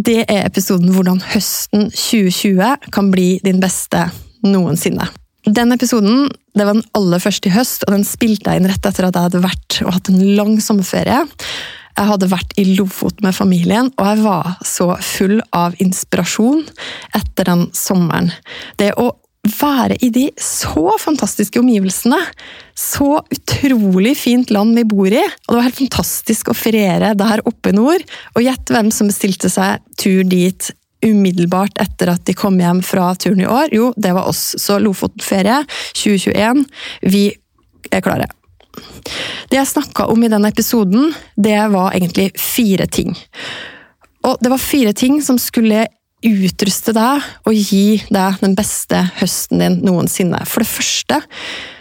Det 0.06 0.22
er 0.24 0.44
episoden 0.44 0.92
hvordan 0.94 1.22
høsten 1.32 1.88
2020 1.94 2.90
kan 2.92 3.12
bli 3.12 3.36
din 3.44 3.62
beste 3.62 4.08
noensinne. 4.46 5.08
Den 5.46 5.72
episoden 5.72 6.26
det 6.56 6.64
var 6.64 6.74
den 6.74 6.86
aller 6.96 7.20
første 7.22 7.50
i 7.50 7.54
høst, 7.54 7.84
og 7.86 7.94
den 7.94 8.06
spilte 8.06 8.50
jeg 8.50 8.62
inn 8.62 8.68
rett 8.70 8.86
etter 8.88 9.06
at 9.06 9.16
jeg 9.16 9.28
hadde 9.28 9.44
vært 9.44 9.80
og 9.84 9.92
hatt 9.94 10.08
en 10.10 10.22
lang 10.38 10.56
sommerferie. 10.64 11.20
Jeg 11.96 12.10
hadde 12.10 12.28
vært 12.28 12.54
i 12.60 12.64
Lofoten 12.76 13.24
med 13.24 13.36
familien, 13.36 13.90
og 13.96 14.08
jeg 14.10 14.24
var 14.24 14.56
så 14.66 14.88
full 15.00 15.38
av 15.56 15.76
inspirasjon 15.80 16.64
etter 17.16 17.48
den 17.48 17.66
sommeren. 17.76 18.32
Det 18.80 18.90
å 19.00 19.10
være 19.50 19.98
i 20.04 20.10
de 20.12 20.26
så 20.40 20.96
fantastiske 21.00 21.60
omgivelsene. 21.60 22.18
Så 22.76 23.20
utrolig 23.32 24.16
fint 24.18 24.50
land 24.54 24.76
vi 24.76 24.86
bor 24.88 25.08
i, 25.12 25.22
og 25.22 25.52
det 25.52 25.58
var 25.58 25.68
helt 25.68 25.80
fantastisk 25.80 26.50
å 26.50 26.56
feriere 26.56 27.14
der 27.18 27.44
oppe 27.48 27.72
i 27.72 27.76
nord. 27.76 28.04
Og 28.34 28.44
gjett 28.44 28.72
hvem 28.72 28.90
som 28.94 29.10
bestilte 29.10 29.50
seg 29.52 29.84
tur 30.00 30.22
dit 30.28 30.70
umiddelbart 31.06 31.76
etter 31.82 32.10
at 32.14 32.24
de 32.26 32.34
kom 32.36 32.56
hjem 32.60 32.82
fra 32.84 33.10
turen 33.20 33.44
i 33.44 33.50
år? 33.50 33.70
Jo, 33.74 33.90
det 33.96 34.14
var 34.16 34.28
oss. 34.30 34.54
Så 34.60 34.78
Lofoten-ferie 34.82 35.62
2021, 35.96 36.64
vi 37.06 37.28
er 37.92 38.04
klare. 38.04 38.28
Det 39.48 39.56
jeg 39.56 39.70
snakka 39.70 40.08
om 40.12 40.24
i 40.24 40.30
den 40.32 40.44
episoden, 40.48 41.12
det 41.36 41.58
var 41.72 41.94
egentlig 41.94 42.32
fire 42.40 42.88
ting. 42.92 43.14
Og 44.26 44.40
det 44.42 44.50
var 44.52 44.60
fire 44.60 44.92
ting 44.96 45.20
som 45.22 45.38
skulle 45.40 45.86
utruste 46.26 46.94
deg 46.96 47.24
og 47.46 47.54
gi 47.54 48.00
deg 48.12 48.42
den 48.42 48.56
beste 48.58 49.00
høsten 49.20 49.62
din 49.62 49.78
noensinne. 49.86 50.42
For 50.48 50.62
det 50.64 50.70
første 50.70 51.20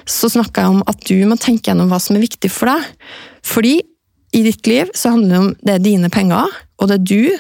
så 0.05 0.29
snakka 0.29 0.65
jeg 0.65 0.75
om 0.75 0.85
at 0.89 1.01
du 1.09 1.17
må 1.27 1.37
tenke 1.41 1.71
gjennom 1.71 1.89
hva 1.91 1.99
som 2.01 2.17
er 2.17 2.25
viktig 2.25 2.51
for 2.53 2.71
deg. 2.71 3.11
Fordi 3.45 3.75
i 4.35 4.43
ditt 4.45 4.67
liv 4.67 4.91
så 4.97 5.13
handler 5.13 5.31
det 5.31 5.41
om 5.41 5.51
det 5.61 5.75
er 5.75 5.83
dine 5.83 6.11
penger, 6.13 6.49
og 6.81 6.89
det 6.91 6.97
er 6.99 7.05
du 7.07 7.37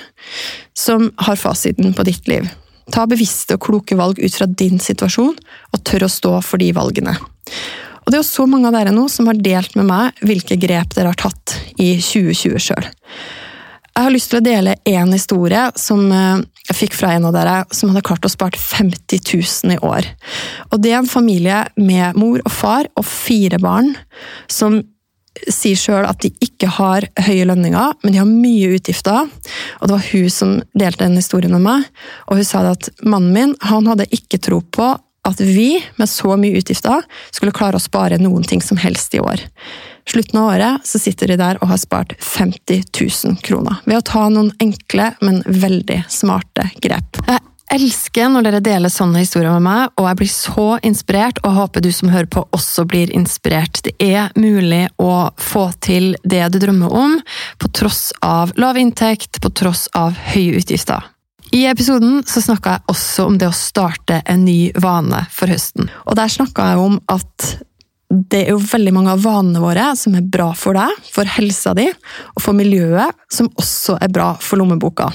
som 0.77 1.09
har 1.27 1.39
fasiten 1.39 1.95
på 1.95 2.05
ditt 2.07 2.29
liv. 2.31 2.47
Ta 2.93 3.07
bevisste 3.09 3.57
og 3.57 3.65
kloke 3.65 3.97
valg 3.97 4.21
ut 4.21 4.37
fra 4.37 4.47
din 4.47 4.79
situasjon, 4.81 5.35
og 5.73 5.83
tør 5.87 6.05
å 6.07 6.11
stå 6.11 6.35
for 6.45 6.61
de 6.61 6.71
valgene. 6.75 7.15
Og 8.05 8.11
Det 8.11 8.19
er 8.19 8.21
jo 8.21 8.27
så 8.27 8.45
mange 8.45 8.69
av 8.69 8.75
dere 8.77 8.93
nå 8.93 9.07
som 9.09 9.25
har 9.27 9.39
delt 9.41 9.73
med 9.75 9.87
meg 9.89 10.19
hvilke 10.21 10.59
grep 10.61 10.93
dere 10.93 11.09
har 11.09 11.17
tatt 11.17 11.57
i 11.81 11.95
2020 11.97 12.61
sjøl. 12.61 12.85
Jeg 13.95 14.03
har 14.03 14.11
lyst 14.11 14.27
til 14.33 14.41
å 14.41 14.43
dele 14.43 14.73
én 14.91 15.11
historie 15.15 15.69
som 15.79 16.09
eh, 16.11 16.41
jeg 16.67 16.75
fikk 16.81 16.97
fra 16.97 17.13
en 17.15 17.29
av 17.29 17.35
dere, 17.35 17.61
som 17.71 17.93
hadde 17.93 18.03
klart 18.03 18.25
å 18.27 18.31
spart 18.31 18.57
50 18.59 19.21
000 19.23 19.77
i 19.77 19.79
år. 19.79 20.09
Og 20.73 20.81
Det 20.83 20.91
er 20.91 20.99
en 20.99 21.07
familie 21.07 21.61
med 21.79 22.19
mor 22.19 22.43
og 22.43 22.51
far 22.51 22.89
og 22.99 23.07
fire 23.07 23.61
barn, 23.63 23.93
som 24.51 24.81
sier 25.51 25.79
sjøl 25.79 26.07
at 26.07 26.19
de 26.23 26.31
ikke 26.43 26.67
har 26.75 27.07
høye 27.23 27.47
lønninger, 27.47 27.95
men 28.03 28.13
de 28.13 28.19
har 28.19 28.27
mye 28.27 28.75
utgifter. 28.75 29.31
Og 29.79 29.87
det 29.87 29.95
var 29.95 30.11
hun 30.11 30.29
som 30.31 30.53
delte 30.75 31.05
den 31.05 31.19
historien 31.19 31.55
med 31.55 31.63
meg, 31.63 31.89
og 32.27 32.39
hun 32.39 32.47
sa 32.47 32.65
at 32.71 32.91
mannen 33.03 33.31
min 33.35 33.57
han 33.63 33.87
hadde 33.91 34.11
ikke 34.15 34.41
tro 34.43 34.59
på 34.59 34.91
at 35.25 35.41
vi, 35.41 35.79
med 35.97 36.11
så 36.11 36.35
mye 36.37 36.59
utgifter, 36.59 37.03
skulle 37.33 37.55
klare 37.55 37.79
å 37.79 37.83
spare 37.83 38.19
noen 38.21 38.43
ting 38.45 38.61
som 38.61 38.77
helst 38.77 39.15
i 39.15 39.23
år. 39.23 39.41
Slutten 40.09 40.39
av 40.39 40.51
året 40.53 40.87
så 40.87 40.99
sitter 41.01 41.33
de 41.33 41.39
der 41.41 41.57
og 41.61 41.71
har 41.71 41.81
spart 41.81 42.13
50 42.21 42.83
000 43.25 43.41
kroner. 43.43 43.81
Ved 43.85 43.97
å 43.97 44.05
ta 44.05 44.27
noen 44.29 44.51
enkle, 44.61 45.11
men 45.25 45.41
veldig 45.45 46.03
smarte 46.13 46.69
grep. 46.83 47.21
Jeg 47.25 47.41
elsker 47.75 48.29
når 48.29 48.45
dere 48.45 48.61
deler 48.63 48.93
sånne 48.93 49.23
historier 49.23 49.55
med 49.57 49.65
meg, 49.65 49.95
og 49.97 50.05
jeg 50.07 50.19
blir 50.19 50.31
så 50.31 50.67
inspirert, 50.85 51.41
og 51.43 51.57
håper 51.57 51.83
du 51.83 51.89
som 51.95 52.13
hører 52.13 52.29
på 52.31 52.45
også 52.55 52.85
blir 52.87 53.11
inspirert. 53.17 53.81
Det 53.83 53.95
er 53.97 54.29
mulig 54.37 54.85
å 55.01 55.31
få 55.41 55.67
til 55.83 56.13
det 56.23 56.45
du 56.53 56.61
drømmer 56.61 56.93
om, 56.93 57.17
på 57.57 57.73
tross 57.73 58.11
av 58.21 58.53
lav 58.61 58.77
inntekt, 58.77 59.41
på 59.41 59.51
tross 59.57 59.87
av 59.97 60.13
høye 60.35 60.61
utgifter. 60.61 61.11
I 61.55 61.65
episoden 61.69 62.21
så 62.27 62.41
snakka 62.41 62.77
jeg 62.77 62.91
også 62.91 63.25
om 63.29 63.37
det 63.41 63.47
å 63.49 63.55
starte 63.55 64.21
en 64.25 64.45
ny 64.45 64.71
vane 64.81 65.25
for 65.33 65.49
høsten. 65.49 65.89
Og 66.05 66.17
der 66.19 66.31
snakka 66.31 66.71
jeg 66.73 66.81
om 66.83 66.97
at 67.11 67.55
det 68.09 68.43
er 68.43 68.51
jo 68.53 68.61
veldig 68.61 68.93
mange 68.93 69.13
av 69.15 69.23
vanene 69.23 69.61
våre 69.63 69.87
som 69.97 70.15
er 70.17 70.25
bra 70.29 70.51
for 70.57 70.77
deg, 70.77 71.07
for 71.11 71.27
helsa 71.37 71.73
di 71.77 71.87
og 71.89 72.43
for 72.43 72.57
miljøet, 72.57 73.15
som 73.33 73.49
også 73.57 73.97
er 74.03 74.11
bra 74.13 74.33
for 74.41 74.61
lommeboka. 74.61 75.09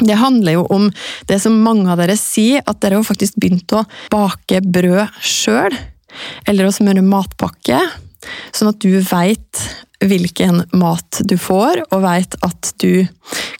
Det 0.00 0.16
handler 0.16 0.58
jo 0.58 0.66
om 0.72 0.88
det 1.28 1.38
som 1.42 1.58
mange 1.64 1.90
av 1.92 2.00
dere 2.00 2.16
sier, 2.18 2.64
at 2.66 2.80
dere 2.82 2.98
har 2.98 3.06
faktisk 3.06 3.36
begynt 3.40 3.72
å 3.76 3.84
bake 4.12 4.62
brød 4.64 5.20
sjøl. 5.22 5.76
Eller 6.48 6.66
å 6.66 6.74
smøre 6.74 7.04
matpakke, 7.06 7.78
sånn 8.56 8.72
at 8.72 8.80
du 8.82 8.96
veit 9.06 9.60
hvilken 10.00 10.64
mat 10.72 11.20
du 11.28 11.36
får, 11.38 11.82
og 11.90 12.02
veit 12.04 12.36
at 12.44 12.72
du 12.80 13.04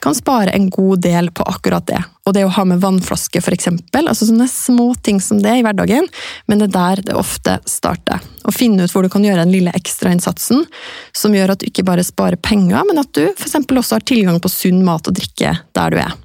kan 0.01 0.17
spare 0.17 0.55
en 0.57 0.71
god 0.73 1.03
del 1.05 1.29
på 1.37 1.45
akkurat 1.49 1.87
det. 1.87 2.01
Og 2.29 2.35
det 2.37 2.45
å 2.47 2.53
ha 2.55 2.65
med 2.69 2.81
vannflaske, 2.81 3.43
f.eks. 3.43 3.69
Altså 4.01 4.29
sånne 4.29 4.49
små 4.49 4.93
ting 5.05 5.21
som 5.21 5.43
det 5.43 5.59
i 5.59 5.65
hverdagen, 5.67 6.09
men 6.49 6.63
det 6.63 6.71
er 6.71 6.77
der 6.77 7.05
det 7.11 7.19
ofte 7.19 7.59
starter. 7.69 8.25
Å 8.45 8.55
finne 8.55 8.87
ut 8.87 8.95
hvor 8.95 9.05
du 9.05 9.13
kan 9.13 9.25
gjøre 9.25 9.45
den 9.45 9.53
lille 9.53 9.75
ekstrainnsatsen 9.77 10.65
som 11.13 11.37
gjør 11.37 11.55
at 11.55 11.61
du 11.61 11.69
ikke 11.69 11.85
bare 11.87 12.07
sparer 12.07 12.41
penger, 12.41 12.81
men 12.89 13.03
at 13.03 13.13
du 13.17 13.27
f.eks. 13.35 13.61
også 13.61 13.99
har 13.99 14.09
tilgang 14.09 14.41
på 14.41 14.53
sunn 14.53 14.85
mat 14.87 15.11
og 15.11 15.17
drikke 15.21 15.57
der 15.77 15.95
du 15.95 16.01
er. 16.01 16.19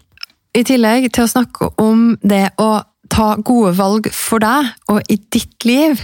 I 0.56 0.64
tillegg 0.64 1.10
til 1.12 1.26
å 1.26 1.32
snakke 1.32 1.74
om 1.84 2.14
det 2.24 2.48
å 2.64 2.78
ta 3.12 3.36
gode 3.38 3.74
valg 3.78 4.08
for 4.14 4.42
deg 4.44 4.72
og 4.92 5.02
i 5.12 5.18
ditt 5.34 5.66
liv, 5.68 6.02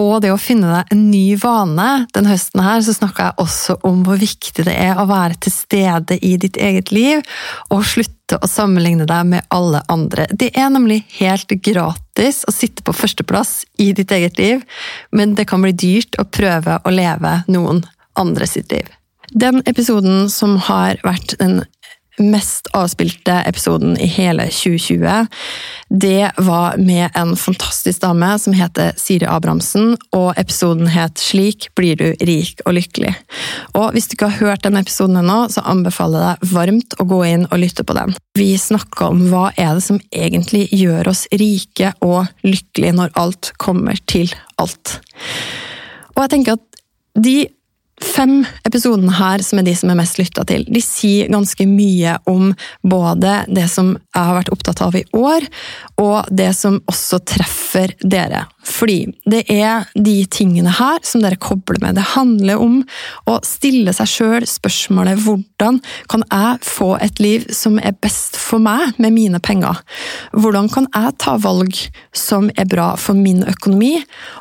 og 0.00 0.22
det 0.24 0.32
å 0.32 0.40
finne 0.40 0.70
deg 0.72 0.92
en 0.94 1.04
ny 1.10 1.36
vane 1.40 1.88
den 2.16 2.28
høsten 2.28 2.62
her, 2.64 2.82
så 2.84 2.94
snakka 2.96 3.28
jeg 3.28 3.44
også 3.44 3.78
om 3.88 4.02
hvor 4.06 4.20
viktig 4.20 4.66
det 4.66 4.74
er 4.74 4.98
å 4.98 5.08
være 5.10 5.38
til 5.44 5.54
stede 5.54 6.18
i 6.24 6.34
ditt 6.40 6.58
eget 6.60 6.92
liv, 6.94 7.22
og 7.72 7.86
slutte 7.88 8.40
å 8.40 8.50
sammenligne 8.50 9.06
deg 9.08 9.30
med 9.30 9.48
alle 9.54 9.82
andre. 9.92 10.28
Det 10.32 10.50
er 10.56 10.70
nemlig 10.72 11.02
helt 11.18 11.52
gratis 11.64 12.44
å 12.48 12.54
sitte 12.54 12.84
på 12.84 12.96
førsteplass 12.96 13.62
i 13.82 13.92
ditt 13.96 14.12
eget 14.14 14.40
liv, 14.40 14.64
men 15.12 15.36
det 15.38 15.48
kan 15.50 15.64
bli 15.64 15.74
dyrt 15.76 16.18
å 16.20 16.28
prøve 16.28 16.80
å 16.84 16.94
leve 16.94 17.42
noen 17.48 17.84
andre 18.18 18.48
sitt 18.50 18.72
liv. 18.72 18.88
Den 19.28 19.60
episoden 19.68 20.30
som 20.32 20.56
har 20.68 20.96
vært 21.04 21.36
den 21.40 21.60
mest 22.18 22.68
avspilte 22.76 23.42
episoden 23.48 23.96
i 24.00 24.06
hele 24.10 24.48
2020, 24.52 25.26
det 25.88 26.30
var 26.36 26.76
med 26.76 27.10
en 27.16 27.36
fantastisk 27.36 28.02
dame 28.02 28.30
som 28.38 28.52
heter 28.56 28.92
Siri 29.00 29.26
Abrahamsen, 29.26 29.96
og 30.12 30.34
episoden 30.36 30.88
het 30.92 31.18
'Slik 31.18 31.68
blir 31.74 31.96
du 31.96 32.14
rik 32.20 32.60
og 32.66 32.74
lykkelig'. 32.74 33.14
Og 33.74 33.92
Hvis 33.92 34.08
du 34.08 34.14
ikke 34.14 34.28
har 34.28 34.46
hørt 34.46 34.62
den 34.62 34.76
episoden 34.76 35.16
ennå, 35.16 35.48
så 35.48 35.62
anbefaler 35.64 36.18
jeg 36.18 36.36
deg 36.40 36.52
varmt 36.52 36.94
å 37.00 37.04
gå 37.04 37.24
inn 37.26 37.46
og 37.50 37.58
lytte 37.58 37.84
på 37.84 37.94
den. 37.94 38.14
Vi 38.34 38.56
snakka 38.56 39.08
om 39.08 39.28
hva 39.30 39.52
er 39.56 39.74
det 39.74 39.82
som 39.82 40.00
egentlig 40.12 40.68
gjør 40.70 41.08
oss 41.08 41.26
rike 41.32 41.92
og 42.02 42.26
lykkelige 42.44 42.92
når 42.92 43.10
alt 43.14 43.52
kommer 43.56 43.96
til 44.06 44.32
alt. 44.58 45.00
Og 46.16 46.22
jeg 46.22 46.30
tenker 46.30 46.52
at 46.52 46.60
de 47.18 47.48
fem 48.18 48.40
episodene 48.66 49.14
her, 49.14 49.42
som 49.46 49.60
er 49.60 49.68
de 49.68 49.74
som 49.78 49.92
er 49.92 49.98
mest 50.00 50.18
lytta 50.18 50.42
til, 50.48 50.64
de 50.66 50.82
sier 50.82 51.30
ganske 51.30 51.66
mye 51.70 52.16
om 52.30 52.50
både 52.82 53.42
det 53.46 53.68
som 53.70 53.94
jeg 53.94 54.18
har 54.18 54.38
vært 54.40 54.52
opptatt 54.54 54.82
av 54.82 54.96
i 54.98 55.04
år, 55.14 55.46
og 56.02 56.30
det 56.34 56.50
som 56.58 56.80
også 56.90 57.20
treffer 57.28 57.94
dere. 58.02 58.46
Fordi 58.68 59.06
det 59.28 59.44
er 59.52 59.86
de 59.96 60.16
tingene 60.30 60.72
her 60.76 60.98
som 61.06 61.22
dere 61.22 61.38
kobler 61.40 61.80
med. 61.82 61.96
Det 61.96 62.06
handler 62.14 62.60
om 62.60 62.80
å 63.30 63.38
stille 63.46 63.94
seg 63.96 64.10
sjøl 64.10 64.46
spørsmålet 64.48 65.22
hvordan 65.24 65.80
kan 66.10 66.24
jeg 66.26 66.66
få 66.66 66.90
et 67.02 67.22
liv 67.22 67.46
som 67.54 67.78
er 67.80 67.96
best 68.02 68.36
for 68.38 68.62
meg 68.62 68.98
med 69.00 69.14
mine 69.16 69.40
penger? 69.40 69.80
Hvordan 70.36 70.68
kan 70.72 70.90
jeg 70.90 71.16
ta 71.22 71.36
valg 71.40 71.80
som 72.12 72.50
er 72.56 72.68
bra 72.68 72.90
for 73.00 73.16
min 73.18 73.44
økonomi? 73.48 73.94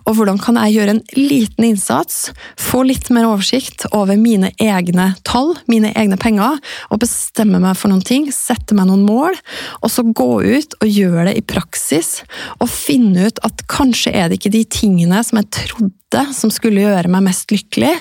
Og 0.06 0.18
hvordan 0.18 0.42
kan 0.42 0.60
jeg 0.64 0.78
gjøre 0.80 0.98
en 0.98 1.04
liten 1.18 1.70
innsats, 1.72 2.32
få 2.60 2.84
litt 2.88 3.12
mer 3.14 3.30
oversikt 3.30 3.67
over 3.92 4.18
mine 4.20 4.52
egne 4.62 5.12
tall, 5.28 5.54
mine 5.70 5.92
egne 5.98 6.18
penger, 6.20 6.60
og 6.92 7.02
bestemme 7.04 7.62
meg 7.64 7.78
for 7.80 7.92
noen 7.92 8.06
ting, 8.06 8.30
sette 8.34 8.76
meg 8.78 8.90
noen 8.90 9.06
mål, 9.08 9.38
og 9.82 9.92
så 9.92 10.06
gå 10.06 10.32
ut 10.44 10.78
og 10.82 10.88
gjøre 10.88 11.30
det 11.30 11.38
i 11.40 11.46
praksis, 11.46 12.22
og 12.62 12.72
finne 12.72 13.30
ut 13.30 13.42
at 13.48 13.66
kanskje 13.72 14.14
er 14.16 14.30
det 14.30 14.40
ikke 14.40 14.56
de 14.58 14.64
tingene 14.80 15.24
som 15.26 15.42
jeg 15.42 15.52
trodde 15.62 16.24
som 16.34 16.52
skulle 16.54 16.86
gjøre 16.86 17.12
meg 17.12 17.26
mest 17.26 17.52
lykkelig. 17.52 17.94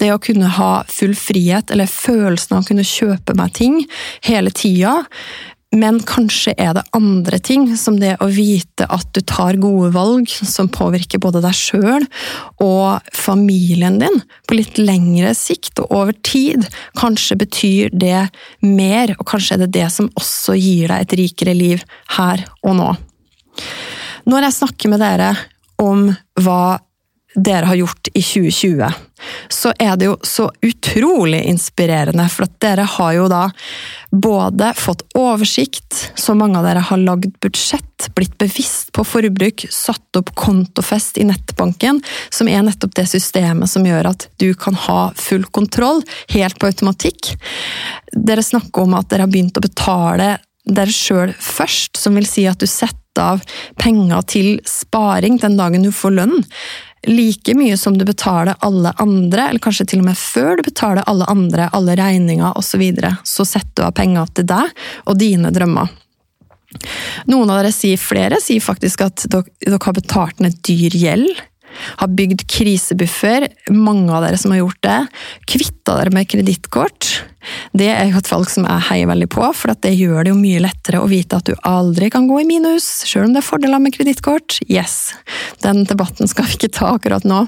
Det 0.00 0.10
å 0.12 0.20
kunne 0.22 0.50
ha 0.58 0.72
full 0.90 1.14
frihet, 1.16 1.72
eller 1.72 1.90
følelsen 1.90 2.58
av 2.58 2.64
å 2.64 2.68
kunne 2.68 2.84
kjøpe 2.84 3.36
meg 3.38 3.54
ting 3.56 3.80
hele 4.26 4.52
tida. 4.52 5.00
Men 5.74 5.98
kanskje 6.06 6.54
er 6.60 6.74
det 6.76 6.84
andre 6.94 7.38
ting, 7.42 7.66
som 7.78 7.96
det 7.98 8.14
å 8.22 8.28
vite 8.30 8.86
at 8.92 9.08
du 9.16 9.20
tar 9.26 9.58
gode 9.62 9.90
valg 9.94 10.30
som 10.30 10.70
påvirker 10.72 11.22
både 11.22 11.42
deg 11.42 11.56
sjøl 11.58 12.06
og 12.62 13.14
familien 13.14 13.98
din 14.02 14.20
på 14.48 14.58
litt 14.58 14.78
lengre 14.78 15.32
sikt 15.36 15.82
og 15.82 15.94
over 15.98 16.14
tid. 16.26 16.68
Kanskje 16.98 17.38
betyr 17.42 17.94
det 17.94 18.28
mer, 18.62 19.16
og 19.18 19.26
kanskje 19.32 19.58
er 19.58 19.64
det 19.64 19.72
det 19.80 19.88
som 19.94 20.12
også 20.14 20.56
gir 20.58 20.92
deg 20.92 21.04
et 21.06 21.18
rikere 21.24 21.56
liv 21.58 21.84
her 22.18 22.46
og 22.62 22.78
nå. 22.78 22.90
Når 24.30 24.48
jeg 24.48 24.58
snakker 24.60 24.94
med 24.94 25.02
dere 25.02 25.34
om 25.82 26.06
hva 26.40 26.78
dere 27.34 27.66
har 27.66 27.74
gjort 27.74 28.08
i 28.14 28.22
2020, 28.22 28.92
så 29.48 29.72
er 29.78 29.96
det 29.96 30.06
jo 30.06 30.14
så 30.22 30.46
utrolig 30.62 31.40
inspirerende. 31.50 32.26
For 32.30 32.46
at 32.46 32.54
dere 32.62 32.86
har 32.96 33.12
jo 33.16 33.26
da 33.30 33.42
både 34.14 34.70
fått 34.78 35.02
oversikt, 35.18 36.12
så 36.14 36.36
mange 36.38 36.60
av 36.60 36.68
dere 36.68 36.84
har 36.86 37.02
lagd 37.02 37.34
budsjett, 37.42 38.08
blitt 38.14 38.36
bevisst 38.38 38.92
på 38.94 39.04
forbruk, 39.08 39.66
satt 39.70 40.20
opp 40.20 40.34
kontofest 40.38 41.18
i 41.18 41.26
nettbanken, 41.26 42.00
som 42.30 42.50
er 42.50 42.62
nettopp 42.66 42.94
det 43.00 43.08
systemet 43.10 43.70
som 43.70 43.86
gjør 43.86 44.12
at 44.12 44.28
du 44.42 44.52
kan 44.54 44.78
ha 44.86 45.10
full 45.18 45.46
kontroll, 45.50 46.04
helt 46.34 46.60
på 46.60 46.70
automatikk. 46.70 47.34
Dere 48.14 48.46
snakker 48.46 48.86
om 48.86 48.98
at 48.98 49.10
dere 49.10 49.26
har 49.26 49.32
begynt 49.32 49.58
å 49.58 49.64
betale 49.64 50.36
dere 50.64 50.92
sjøl 50.94 51.34
først, 51.42 51.98
som 52.00 52.14
vil 52.16 52.28
si 52.28 52.46
at 52.48 52.62
du 52.62 52.68
setter 52.70 53.00
av 53.20 53.42
penger 53.78 54.24
til 54.26 54.48
sparing 54.66 55.36
den 55.38 55.58
dagen 55.58 55.84
du 55.86 55.92
får 55.94 56.16
lønn 56.16 56.40
like 57.06 57.54
mye 57.56 57.76
som 57.80 57.98
du 57.98 58.04
betaler 58.04 58.56
alle 58.64 58.92
andre, 59.02 59.48
eller 59.48 59.62
kanskje 59.62 59.86
til 59.92 60.02
og 60.02 60.08
med 60.08 60.18
før 60.18 60.58
du 60.58 60.64
betaler 60.66 61.06
alle 61.10 61.28
andre, 61.30 61.68
alle 61.72 61.96
regninger 62.00 62.52
osv., 62.52 62.74
så, 62.74 62.80
videre, 62.80 63.12
så 63.22 63.44
setter 63.46 63.82
du 63.82 63.86
av 63.86 63.92
penger 63.94 64.30
til 64.34 64.48
deg 64.50 64.80
og 65.06 65.18
dine 65.20 65.52
drømmer. 65.54 65.92
Noen 67.30 67.50
av 67.52 67.60
dere 67.60 67.70
sier, 67.74 68.00
flere 68.00 68.40
sier 68.42 68.62
faktisk 68.64 69.04
at 69.06 69.26
dere, 69.30 69.46
dere 69.62 69.78
har 69.84 69.94
betalt 69.94 70.42
ned 70.42 70.58
dyr 70.66 70.96
gjeld 70.98 71.44
har 72.00 72.12
bygd 72.16 72.46
krisebuffer, 72.50 73.48
mange 73.74 74.12
av 74.14 74.24
dere 74.26 74.40
som 74.40 74.54
har 74.54 74.62
gjort 74.62 74.82
det. 74.86 74.98
Kvitta 75.50 75.98
dere 76.00 76.14
med 76.14 76.28
kredittkort. 76.30 77.10
Det 77.76 77.90
er 77.92 78.08
jo 78.08 78.20
et 78.20 78.30
valg 78.30 78.48
som 78.50 78.66
jeg 78.66 78.86
heier 78.88 79.10
veldig 79.10 79.28
på, 79.34 79.44
for 79.56 79.74
det 79.84 79.92
gjør 79.92 80.24
det 80.24 80.32
jo 80.32 80.38
mye 80.38 80.62
lettere 80.64 81.02
å 81.02 81.10
vite 81.10 81.38
at 81.38 81.48
du 81.48 81.54
aldri 81.68 82.08
kan 82.12 82.28
gå 82.30 82.40
i 82.40 82.46
minus, 82.48 82.86
selv 83.04 83.28
om 83.28 83.34
det 83.34 83.42
er 83.42 83.48
fordeler 83.48 83.82
med 83.82 83.96
kredittkort. 83.96 84.60
Yes, 84.68 85.12
den 85.64 85.84
debatten 85.88 86.30
skal 86.30 86.48
vi 86.48 86.58
ikke 86.58 86.72
ta 86.78 86.94
akkurat 86.94 87.26
nå. 87.28 87.44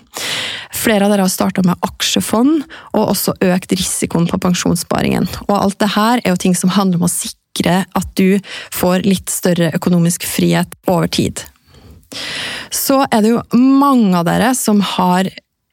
Flere 0.76 1.06
av 1.06 1.14
dere 1.14 1.26
har 1.26 1.32
starta 1.32 1.64
med 1.66 1.80
aksjefond, 1.86 2.66
og 2.92 3.10
også 3.14 3.38
økt 3.48 3.72
risikoen 3.76 4.28
på 4.30 4.40
pensjonssparingen. 4.42 5.28
Og 5.48 5.56
alt 5.56 5.80
det 5.82 5.94
her 5.96 6.22
er 6.22 6.34
jo 6.34 6.44
ting 6.44 6.56
som 6.58 6.74
handler 6.76 7.00
om 7.00 7.08
å 7.08 7.12
sikre 7.12 7.82
at 7.96 8.08
du 8.20 8.36
får 8.74 9.06
litt 9.08 9.32
større 9.32 9.72
økonomisk 9.76 10.26
frihet 10.28 10.76
over 10.92 11.08
tid 11.08 11.46
så 12.70 13.02
er 13.10 13.24
det 13.24 13.34
jo 13.34 13.42
mange 13.56 14.14
av 14.18 14.28
dere 14.28 14.52
som 14.58 14.80
har 14.96 15.30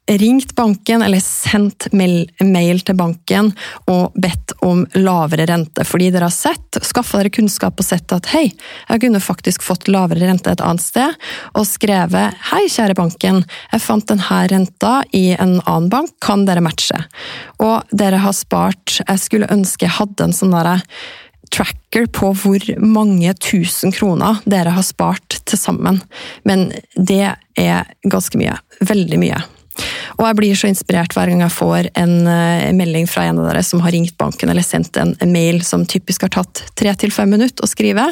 ringt 0.08 0.56
banken 0.56 1.02
eller 1.02 1.20
sendt 1.24 1.88
mail 1.94 2.82
til 2.84 2.98
banken 3.00 3.52
og 3.88 4.16
bedt 4.20 4.52
om 4.66 4.84
lavere 4.98 5.46
rente, 5.48 5.86
fordi 5.88 6.10
dere 6.12 6.28
har 6.28 6.36
sett, 6.36 6.80
skaffa 6.84 7.22
dere 7.22 7.32
kunnskap 7.34 7.80
og 7.80 7.88
sett 7.88 8.12
at 8.16 8.28
hei, 8.34 8.50
jeg 8.90 9.04
kunne 9.06 9.24
faktisk 9.24 9.64
fått 9.64 9.88
lavere 9.88 10.28
rente 10.28 10.52
et 10.52 10.64
annet 10.64 10.84
sted, 10.84 11.16
og 11.56 11.68
skrevet 11.68 12.36
hei, 12.52 12.66
kjære 12.68 12.98
banken, 13.00 13.44
jeg 13.72 13.86
fant 13.86 14.08
denne 14.12 14.42
renta 14.52 14.94
i 15.16 15.30
en 15.38 15.60
annen 15.62 15.90
bank, 15.94 16.16
kan 16.24 16.44
dere 16.48 16.64
matche? 16.64 17.00
Og 17.64 17.96
dere 17.96 18.20
har 18.26 18.36
spart, 18.36 19.00
jeg 19.06 19.24
skulle 19.24 19.52
ønske 19.54 19.88
jeg 19.88 19.98
hadde 19.98 20.28
en 20.28 20.36
sånn 20.36 20.54
derre 20.54 20.82
tracker 21.54 22.08
på 22.10 22.32
hvor 22.38 22.70
mange 22.82 23.34
tusen 23.38 23.94
kroner 23.94 24.42
dere 24.50 24.74
har 24.74 24.86
spart 24.86 25.42
til 25.46 25.60
sammen. 25.60 26.02
Men 26.48 26.72
det 26.96 27.36
er 27.60 27.92
ganske 28.10 28.40
mye. 28.42 28.58
Veldig 28.82 29.20
mye. 29.22 29.42
Og 30.20 30.28
jeg 30.28 30.38
blir 30.38 30.58
så 30.58 30.70
inspirert 30.70 31.16
hver 31.16 31.32
gang 31.32 31.42
jeg 31.42 31.56
får 31.56 31.90
en 31.98 32.14
uh, 32.28 32.70
melding 32.78 33.08
fra 33.10 33.26
en 33.26 33.42
av 33.42 33.50
dere 33.50 33.64
som 33.66 33.82
har 33.82 33.94
ringt 33.96 34.16
banken 34.20 34.52
eller 34.54 34.66
sendt 34.66 34.98
en, 35.02 35.16
en 35.18 35.34
mail 35.34 35.64
som 35.66 35.86
typisk 35.90 36.28
har 36.28 36.34
tatt 36.36 36.62
tre 36.78 36.94
til 37.00 37.14
fem 37.14 37.32
minutter 37.34 37.66
å 37.66 37.70
skrive, 37.70 38.06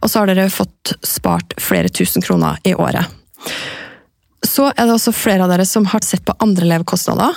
og 0.00 0.10
så 0.10 0.22
har 0.22 0.30
dere 0.30 0.50
fått 0.54 0.94
spart 1.06 1.56
flere 1.58 1.90
tusen 1.90 2.22
kroner 2.22 2.60
i 2.62 2.76
året. 2.78 3.10
Så 4.46 4.70
er 4.70 4.86
det 4.86 4.94
også 4.94 5.12
flere 5.12 5.44
av 5.44 5.50
dere 5.52 5.66
som 5.68 5.84
har 5.90 6.04
sett 6.06 6.22
på 6.24 6.36
andre 6.40 6.68
levekostnader, 6.70 7.34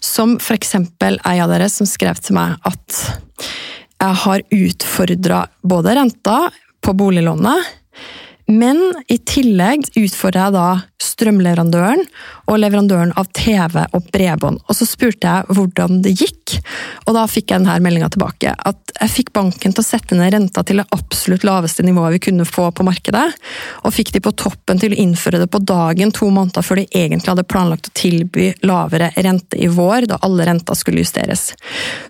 som 0.00 0.38
f.eks. 0.38 0.76
ei 0.78 1.36
av 1.42 1.50
dere 1.50 1.68
som 1.72 1.88
skrev 1.90 2.22
til 2.22 2.38
meg 2.38 2.56
at 2.68 3.02
jeg 3.98 4.18
har 4.22 4.42
utfordra 4.54 5.42
både 5.66 5.94
renta 5.98 6.38
på 6.84 6.94
boliglånet, 6.94 7.66
men 8.48 8.80
i 9.12 9.18
tillegg 9.28 9.90
utfordra 10.00 10.48
jeg 10.48 10.56
da 10.56 10.68
strømleverandøren 11.02 12.00
og 12.48 12.56
leverandøren 12.58 13.12
av 13.18 13.28
TV 13.36 13.76
og 13.94 14.06
bredbånd. 14.12 14.60
Og 14.66 14.76
så 14.76 14.86
spurte 14.88 15.28
jeg 15.28 15.56
hvordan 15.56 16.00
det 16.02 16.14
gikk, 16.18 16.56
og 17.06 17.14
da 17.14 17.26
fikk 17.30 17.52
jeg 17.52 17.62
denne 17.62 17.76
meldinga 17.84 18.08
tilbake. 18.14 18.54
At 18.56 18.94
jeg 18.96 19.12
fikk 19.14 19.32
banken 19.36 19.74
til 19.74 19.82
å 19.82 19.86
sette 19.86 20.16
ned 20.18 20.32
renta 20.34 20.64
til 20.66 20.80
det 20.80 20.88
absolutt 20.94 21.44
laveste 21.46 21.84
nivået 21.86 22.16
vi 22.16 22.22
kunne 22.28 22.46
få 22.48 22.70
på 22.74 22.86
markedet, 22.86 23.26
og 23.84 23.94
fikk 23.94 24.14
de 24.16 24.22
på 24.24 24.32
toppen 24.38 24.80
til 24.80 24.94
å 24.94 25.00
innføre 25.04 25.42
det 25.42 25.50
på 25.52 25.60
dagen 25.62 26.12
to 26.14 26.30
måneder 26.34 26.64
før 26.66 26.80
de 26.80 26.86
egentlig 26.88 27.32
hadde 27.34 27.46
planlagt 27.50 27.90
å 27.90 27.94
tilby 27.98 28.50
lavere 28.66 29.10
rente 29.18 29.60
i 29.60 29.68
vår, 29.70 30.08
da 30.10 30.20
alle 30.26 30.48
renter 30.48 30.78
skulle 30.78 31.04
justeres. 31.04 31.50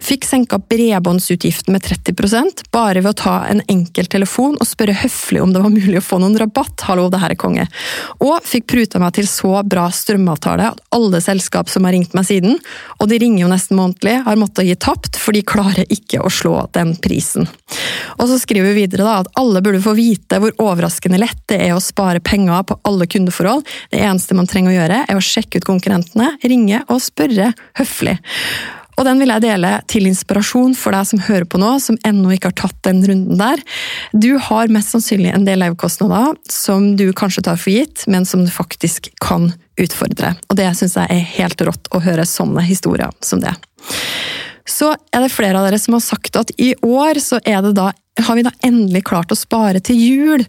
Fikk 0.05 0.29
senka 0.29 0.61
bredbåndsutgiften 0.62 1.74
med 1.74 1.85
30% 1.85 2.68
bare 2.74 3.03
ved 3.03 3.12
å 3.12 3.20
ta 3.24 3.37
en 3.51 3.64
enkel 3.68 4.09
telefon 4.11 4.57
og 4.57 4.68
spørre 4.68 4.96
høflig 5.03 5.42
om 5.42 5.53
det 5.53 5.64
var 5.64 5.74
mulig 5.74 5.98
å 6.01 6.05
få 6.05 6.20
noen 6.22 6.27
rabatt. 6.36 6.84
Hallo, 6.88 7.06
det 7.12 7.20
her 7.22 7.32
er 7.32 7.40
konge. 7.40 7.64
Og 8.20 8.44
fikk 8.46 8.66
pruta 8.68 9.00
meg 9.00 9.14
til 9.16 9.28
så 9.30 9.62
bra 9.64 9.86
strømavtale 9.94 10.72
at 10.72 10.82
alle 10.94 11.20
selskap 11.24 11.70
som 11.72 11.86
har 11.88 11.94
ringt 11.96 12.16
meg 12.16 12.26
siden, 12.28 12.58
og 12.98 13.08
de 13.10 13.20
ringer 13.22 13.44
jo 13.44 13.50
nesten 13.52 13.78
månedlig, 13.78 14.18
har 14.26 14.40
måttet 14.40 14.68
gi 14.68 14.76
tapt, 14.76 15.18
for 15.20 15.36
de 15.36 15.44
klarer 15.46 15.88
ikke 15.88 16.20
å 16.20 16.32
slå 16.32 16.54
den 16.76 16.94
prisen. 17.02 17.48
Og 18.18 18.26
så 18.30 18.38
skriver 18.40 18.72
vi 18.72 18.84
videre 18.84 19.06
da, 19.06 19.18
at 19.22 19.32
alle 19.40 19.62
burde 19.64 19.82
få 19.84 19.94
vite 19.98 20.40
hvor 20.42 20.56
overraskende 20.62 21.20
lett 21.20 21.40
det 21.50 21.60
er 21.68 21.76
å 21.76 21.82
spare 21.82 22.22
penger 22.24 22.66
på 22.68 22.78
alle 22.88 23.08
kundeforhold. 23.10 23.64
Det 23.92 24.02
eneste 24.02 24.36
man 24.36 24.48
trenger 24.50 24.74
å 24.74 24.78
gjøre, 24.80 25.04
er 25.08 25.18
å 25.18 25.24
sjekke 25.24 25.60
ut 25.62 25.68
konkurrentene, 25.68 26.34
ringe 26.44 26.82
og 26.88 27.00
spørre 27.04 27.52
høflig. 27.78 28.18
Og 28.98 29.06
den 29.06 29.20
vil 29.22 29.30
jeg 29.30 29.44
dele 29.44 29.72
til 29.90 30.08
inspirasjon 30.11 30.74
for 30.78 30.96
deg 30.96 31.06
som 31.06 31.22
hører 31.22 31.46
på 31.48 31.61
nå, 31.62 31.76
som 31.82 31.98
ennå 32.06 32.34
ikke 32.34 32.50
har 32.50 32.58
tatt 32.64 32.78
den 32.87 33.04
runden 33.06 33.38
der. 33.38 33.62
Du 34.12 34.32
har 34.42 34.72
mest 34.74 34.94
sannsynlig 34.94 35.30
en 35.34 35.46
del 35.46 35.62
levekostnader 35.62 36.34
som 36.50 36.90
du 36.98 37.06
kanskje 37.16 37.46
tar 37.46 37.61
for 37.61 37.74
gitt, 37.74 38.04
men 38.11 38.26
som 38.28 38.44
du 38.44 38.50
faktisk 38.52 39.12
kan 39.22 39.52
utfordre. 39.78 40.34
Og 40.50 40.58
det 40.58 40.72
syns 40.78 40.98
jeg 40.98 41.14
er 41.14 41.32
helt 41.38 41.62
rått 41.68 41.90
å 41.94 42.02
høre 42.02 42.26
sånne 42.26 42.66
historier 42.66 43.14
som 43.24 43.42
det. 43.44 43.54
Så 44.68 44.90
er 45.14 45.24
det 45.24 45.32
flere 45.32 45.61
av 45.61 45.68
dere 45.68 45.80
som 45.80 45.96
har 45.96 46.04
sagt 46.04 46.37
at 46.37 46.50
i 46.61 46.74
år 46.84 47.20
så 47.22 47.38
da, 47.40 47.90
har 47.94 48.37
vi 48.37 48.44
da 48.44 48.52
endelig 48.66 49.06
klart 49.08 49.32
å 49.32 49.38
spare 49.38 49.80
til 49.80 49.96
jul. 49.96 50.44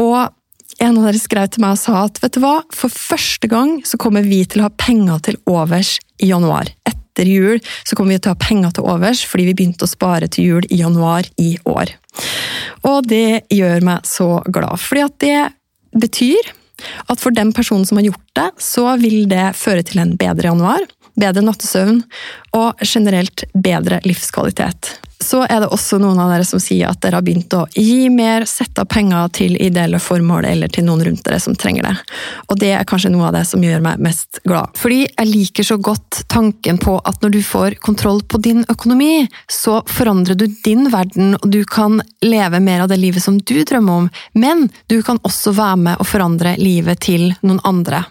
Og 0.00 0.30
en 0.78 0.94
av 0.94 1.08
dere 1.08 1.20
skrev 1.20 1.50
til 1.50 1.64
meg 1.64 1.74
og 1.74 1.82
sa 1.82 2.04
at 2.06 2.20
vet 2.22 2.38
du 2.38 2.40
hva, 2.44 2.60
for 2.74 2.92
første 2.92 3.50
gang 3.50 3.80
så 3.86 3.98
kommer 4.00 4.24
vi 4.24 4.44
til 4.46 4.62
å 4.62 4.68
ha 4.68 4.74
penger 4.78 5.20
til 5.26 5.40
overs 5.50 5.98
i 6.22 6.30
januar. 6.30 6.70
Et 6.88 6.96
etter 7.18 7.30
jul 7.30 7.58
så 7.82 7.96
kommer 7.96 8.14
vi 8.14 8.22
til 8.22 8.30
å 8.30 8.36
ha 8.36 8.40
penger 8.40 8.76
til 8.76 8.86
overs, 8.86 9.24
fordi 9.26 9.48
vi 9.50 9.56
begynte 9.58 9.86
å 9.86 9.90
spare 9.90 10.30
til 10.30 10.52
jul 10.52 10.68
i 10.70 10.78
januar 10.82 11.26
i 11.40 11.56
år. 11.66 11.90
Og 12.86 13.08
det 13.10 13.48
gjør 13.50 13.82
meg 13.86 14.06
så 14.06 14.38
glad, 14.46 14.78
fordi 14.78 15.04
at 15.04 15.18
det 15.24 15.40
betyr 15.98 16.54
at 17.10 17.18
for 17.18 17.34
den 17.34 17.50
personen 17.56 17.86
som 17.88 17.98
har 17.98 18.06
gjort 18.06 18.28
det, 18.38 18.48
så 18.62 18.86
vil 19.02 19.26
det 19.30 19.50
føre 19.58 19.82
til 19.82 19.98
en 20.02 20.14
bedre 20.18 20.52
januar, 20.52 20.86
bedre 21.18 21.42
nattesøvn 21.42 22.04
og 22.54 22.86
generelt 22.86 23.42
bedre 23.58 23.98
livskvalitet 24.06 24.94
så 25.24 25.42
er 25.48 25.62
det 25.62 25.70
også 25.74 25.98
noen 25.98 26.18
av 26.22 26.30
dere 26.30 26.46
som 26.46 26.60
sier 26.62 26.88
at 26.88 27.00
dere 27.02 27.18
har 27.18 27.24
begynt 27.26 27.54
å 27.56 27.64
gi 27.74 28.06
mer, 28.12 28.46
sette 28.46 28.84
av 28.84 28.88
penger 28.90 29.32
til 29.34 29.56
ideelle 29.58 29.98
formål 30.02 30.46
eller 30.46 30.70
til 30.72 30.86
noen 30.86 31.02
rundt 31.08 31.24
dere 31.26 31.40
som 31.42 31.56
trenger 31.58 31.88
det. 31.88 31.94
Og 32.46 32.60
det 32.60 32.70
er 32.76 32.86
kanskje 32.88 33.10
noe 33.12 33.26
av 33.28 33.34
det 33.34 33.44
som 33.50 33.64
gjør 33.64 33.82
meg 33.84 34.02
mest 34.04 34.40
glad. 34.46 34.70
Fordi 34.78 35.00
jeg 35.06 35.30
liker 35.30 35.66
så 35.66 35.78
godt 35.82 36.22
tanken 36.30 36.78
på 36.82 36.98
at 37.02 37.18
når 37.24 37.34
du 37.34 37.40
får 37.42 37.78
kontroll 37.84 38.22
på 38.22 38.40
din 38.44 38.62
økonomi, 38.70 39.26
så 39.50 39.80
forandrer 39.90 40.38
du 40.38 40.46
din 40.64 40.86
verden, 40.94 41.34
og 41.40 41.48
du 41.50 41.64
kan 41.68 41.98
leve 42.24 42.62
mer 42.62 42.84
av 42.84 42.92
det 42.92 43.00
livet 43.02 43.24
som 43.24 43.40
du 43.42 43.56
drømmer 43.66 44.04
om, 44.04 44.12
men 44.38 44.68
du 44.86 45.00
kan 45.02 45.18
også 45.26 45.54
være 45.58 45.82
med 45.88 45.98
å 45.98 46.06
forandre 46.06 46.54
livet 46.62 47.02
til 47.08 47.32
noen 47.42 47.62
andre. 47.66 48.04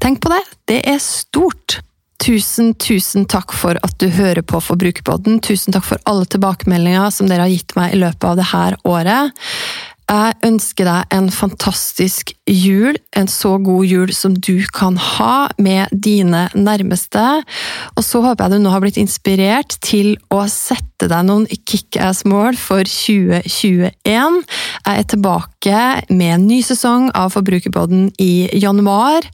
Tenk 0.00 0.22
på 0.24 0.32
det, 0.32 0.40
det 0.72 0.80
er 0.88 1.02
stort! 1.02 1.82
Tusen, 2.22 2.72
tusen 2.80 3.26
takk 3.28 3.52
for 3.54 3.78
at 3.84 3.96
du 4.00 4.08
hører 4.12 4.42
på 4.46 4.60
Forbrukerpodden. 4.64 5.40
Tusen 5.44 5.74
takk 5.76 5.84
for 5.88 6.02
alle 6.08 6.28
tilbakemeldinger 6.32 7.12
som 7.14 7.28
dere 7.30 7.46
har 7.46 7.52
gitt 7.52 7.76
meg 7.78 7.94
i 7.94 8.00
løpet 8.00 8.28
av 8.30 8.40
dette 8.40 8.80
året. 8.88 9.44
Jeg 10.06 10.38
ønsker 10.46 10.86
deg 10.86 11.14
en 11.16 11.30
fantastisk 11.34 12.35
jul, 12.46 12.96
en 13.16 13.28
så 13.28 13.56
god 13.58 13.86
jul 13.86 14.12
som 14.14 14.34
du 14.34 14.64
kan 14.74 14.96
ha 14.96 15.48
med 15.58 15.90
dine 15.92 16.46
nærmeste. 16.54 17.24
Og 17.96 18.04
så 18.04 18.22
håper 18.24 18.46
jeg 18.46 18.56
du 18.56 18.64
nå 18.64 18.72
har 18.74 18.82
blitt 18.84 19.00
inspirert 19.00 19.78
til 19.84 20.14
å 20.32 20.44
sette 20.50 21.08
deg 21.10 21.26
noen 21.28 21.44
kickass-mål 21.68 22.56
for 22.56 22.86
2021. 22.88 24.38
Jeg 24.86 25.02
er 25.02 25.08
tilbake 25.10 25.80
med 26.08 26.34
en 26.36 26.46
ny 26.48 26.60
sesong 26.64 27.10
av 27.18 27.34
Forbrukerboden 27.34 28.08
i 28.22 28.48
januar. 28.56 29.26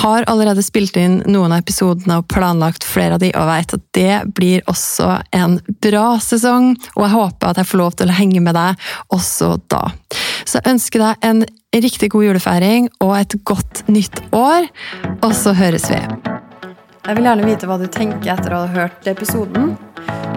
Har 0.00 0.26
allerede 0.30 0.64
spilt 0.64 0.96
inn 1.00 1.20
noen 1.28 1.54
av 1.54 1.62
episodene 1.62 2.18
og 2.20 2.28
planlagt 2.32 2.86
flere 2.88 3.18
av 3.18 3.22
de, 3.22 3.30
og 3.36 3.50
vet 3.50 3.76
at 3.76 3.84
det 3.94 4.16
blir 4.34 4.64
også 4.70 5.20
en 5.36 5.58
bra 5.84 6.16
sesong. 6.22 6.72
Og 6.96 7.06
jeg 7.06 7.14
håper 7.14 7.52
at 7.52 7.62
jeg 7.62 7.70
får 7.70 7.82
lov 7.82 7.98
til 8.00 8.10
å 8.10 8.18
henge 8.18 8.42
med 8.44 8.58
deg 8.58 8.88
også 9.14 9.54
da. 9.70 9.84
Så 10.44 10.60
jeg 10.60 10.74
ønsker 10.74 11.02
deg 11.02 11.28
en 11.28 11.44
riktig 11.74 12.10
god 12.14 12.28
julefeiring 12.28 12.88
og 13.02 13.16
et 13.18 13.36
godt 13.48 13.84
nytt 13.90 14.20
år, 14.36 14.68
og 15.20 15.32
så 15.36 15.54
høres 15.56 15.88
vi. 15.90 16.00
Jeg 17.04 17.18
vil 17.18 17.26
gjerne 17.28 17.44
vite 17.44 17.68
hva 17.68 17.76
du 17.80 17.88
tenker 17.92 18.32
etter 18.32 18.54
å 18.56 18.62
ha 18.64 18.70
hørt 18.72 19.08
episoden. 19.10 19.74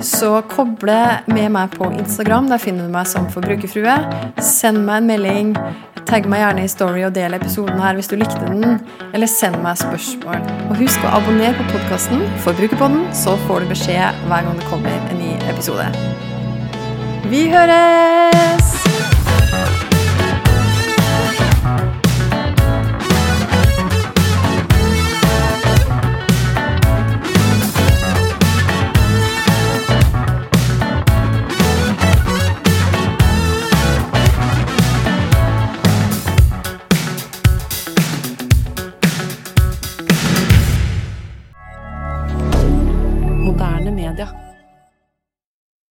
Så 0.03 0.41
koble 0.51 0.97
med 1.31 1.51
meg 1.55 1.71
på 1.73 1.87
Instagram. 1.95 2.49
Der 2.51 2.61
finner 2.61 2.85
du 2.85 2.93
meg 2.93 3.07
som 3.09 3.29
forbrukerfrue. 3.31 3.95
Send 4.43 4.83
meg 4.85 5.01
en 5.01 5.07
melding. 5.09 5.53
Tagg 6.07 6.27
meg 6.29 6.43
gjerne 6.43 6.63
i 6.63 6.71
Story 6.71 7.03
og 7.07 7.15
del 7.15 7.35
episoden 7.35 7.79
her 7.81 7.97
hvis 7.97 8.11
du 8.11 8.17
likte 8.19 8.51
den. 8.51 8.81
Eller 9.13 9.31
send 9.31 9.59
meg 9.63 9.79
spørsmål. 9.79 10.43
Og 10.67 10.77
husk 10.83 11.07
å 11.07 11.15
abonnere 11.21 11.55
på 11.57 11.67
podkasten 11.73 12.23
Forbrukerpodden, 12.45 13.07
så 13.15 13.35
får 13.47 13.63
du 13.63 13.73
beskjed 13.73 14.23
hver 14.27 14.47
gang 14.47 14.59
det 14.59 14.71
kommer 14.71 14.99
en 15.11 15.21
ny 15.23 15.33
episode. 15.51 15.87
Vi 17.31 17.47
høres! 17.51 18.76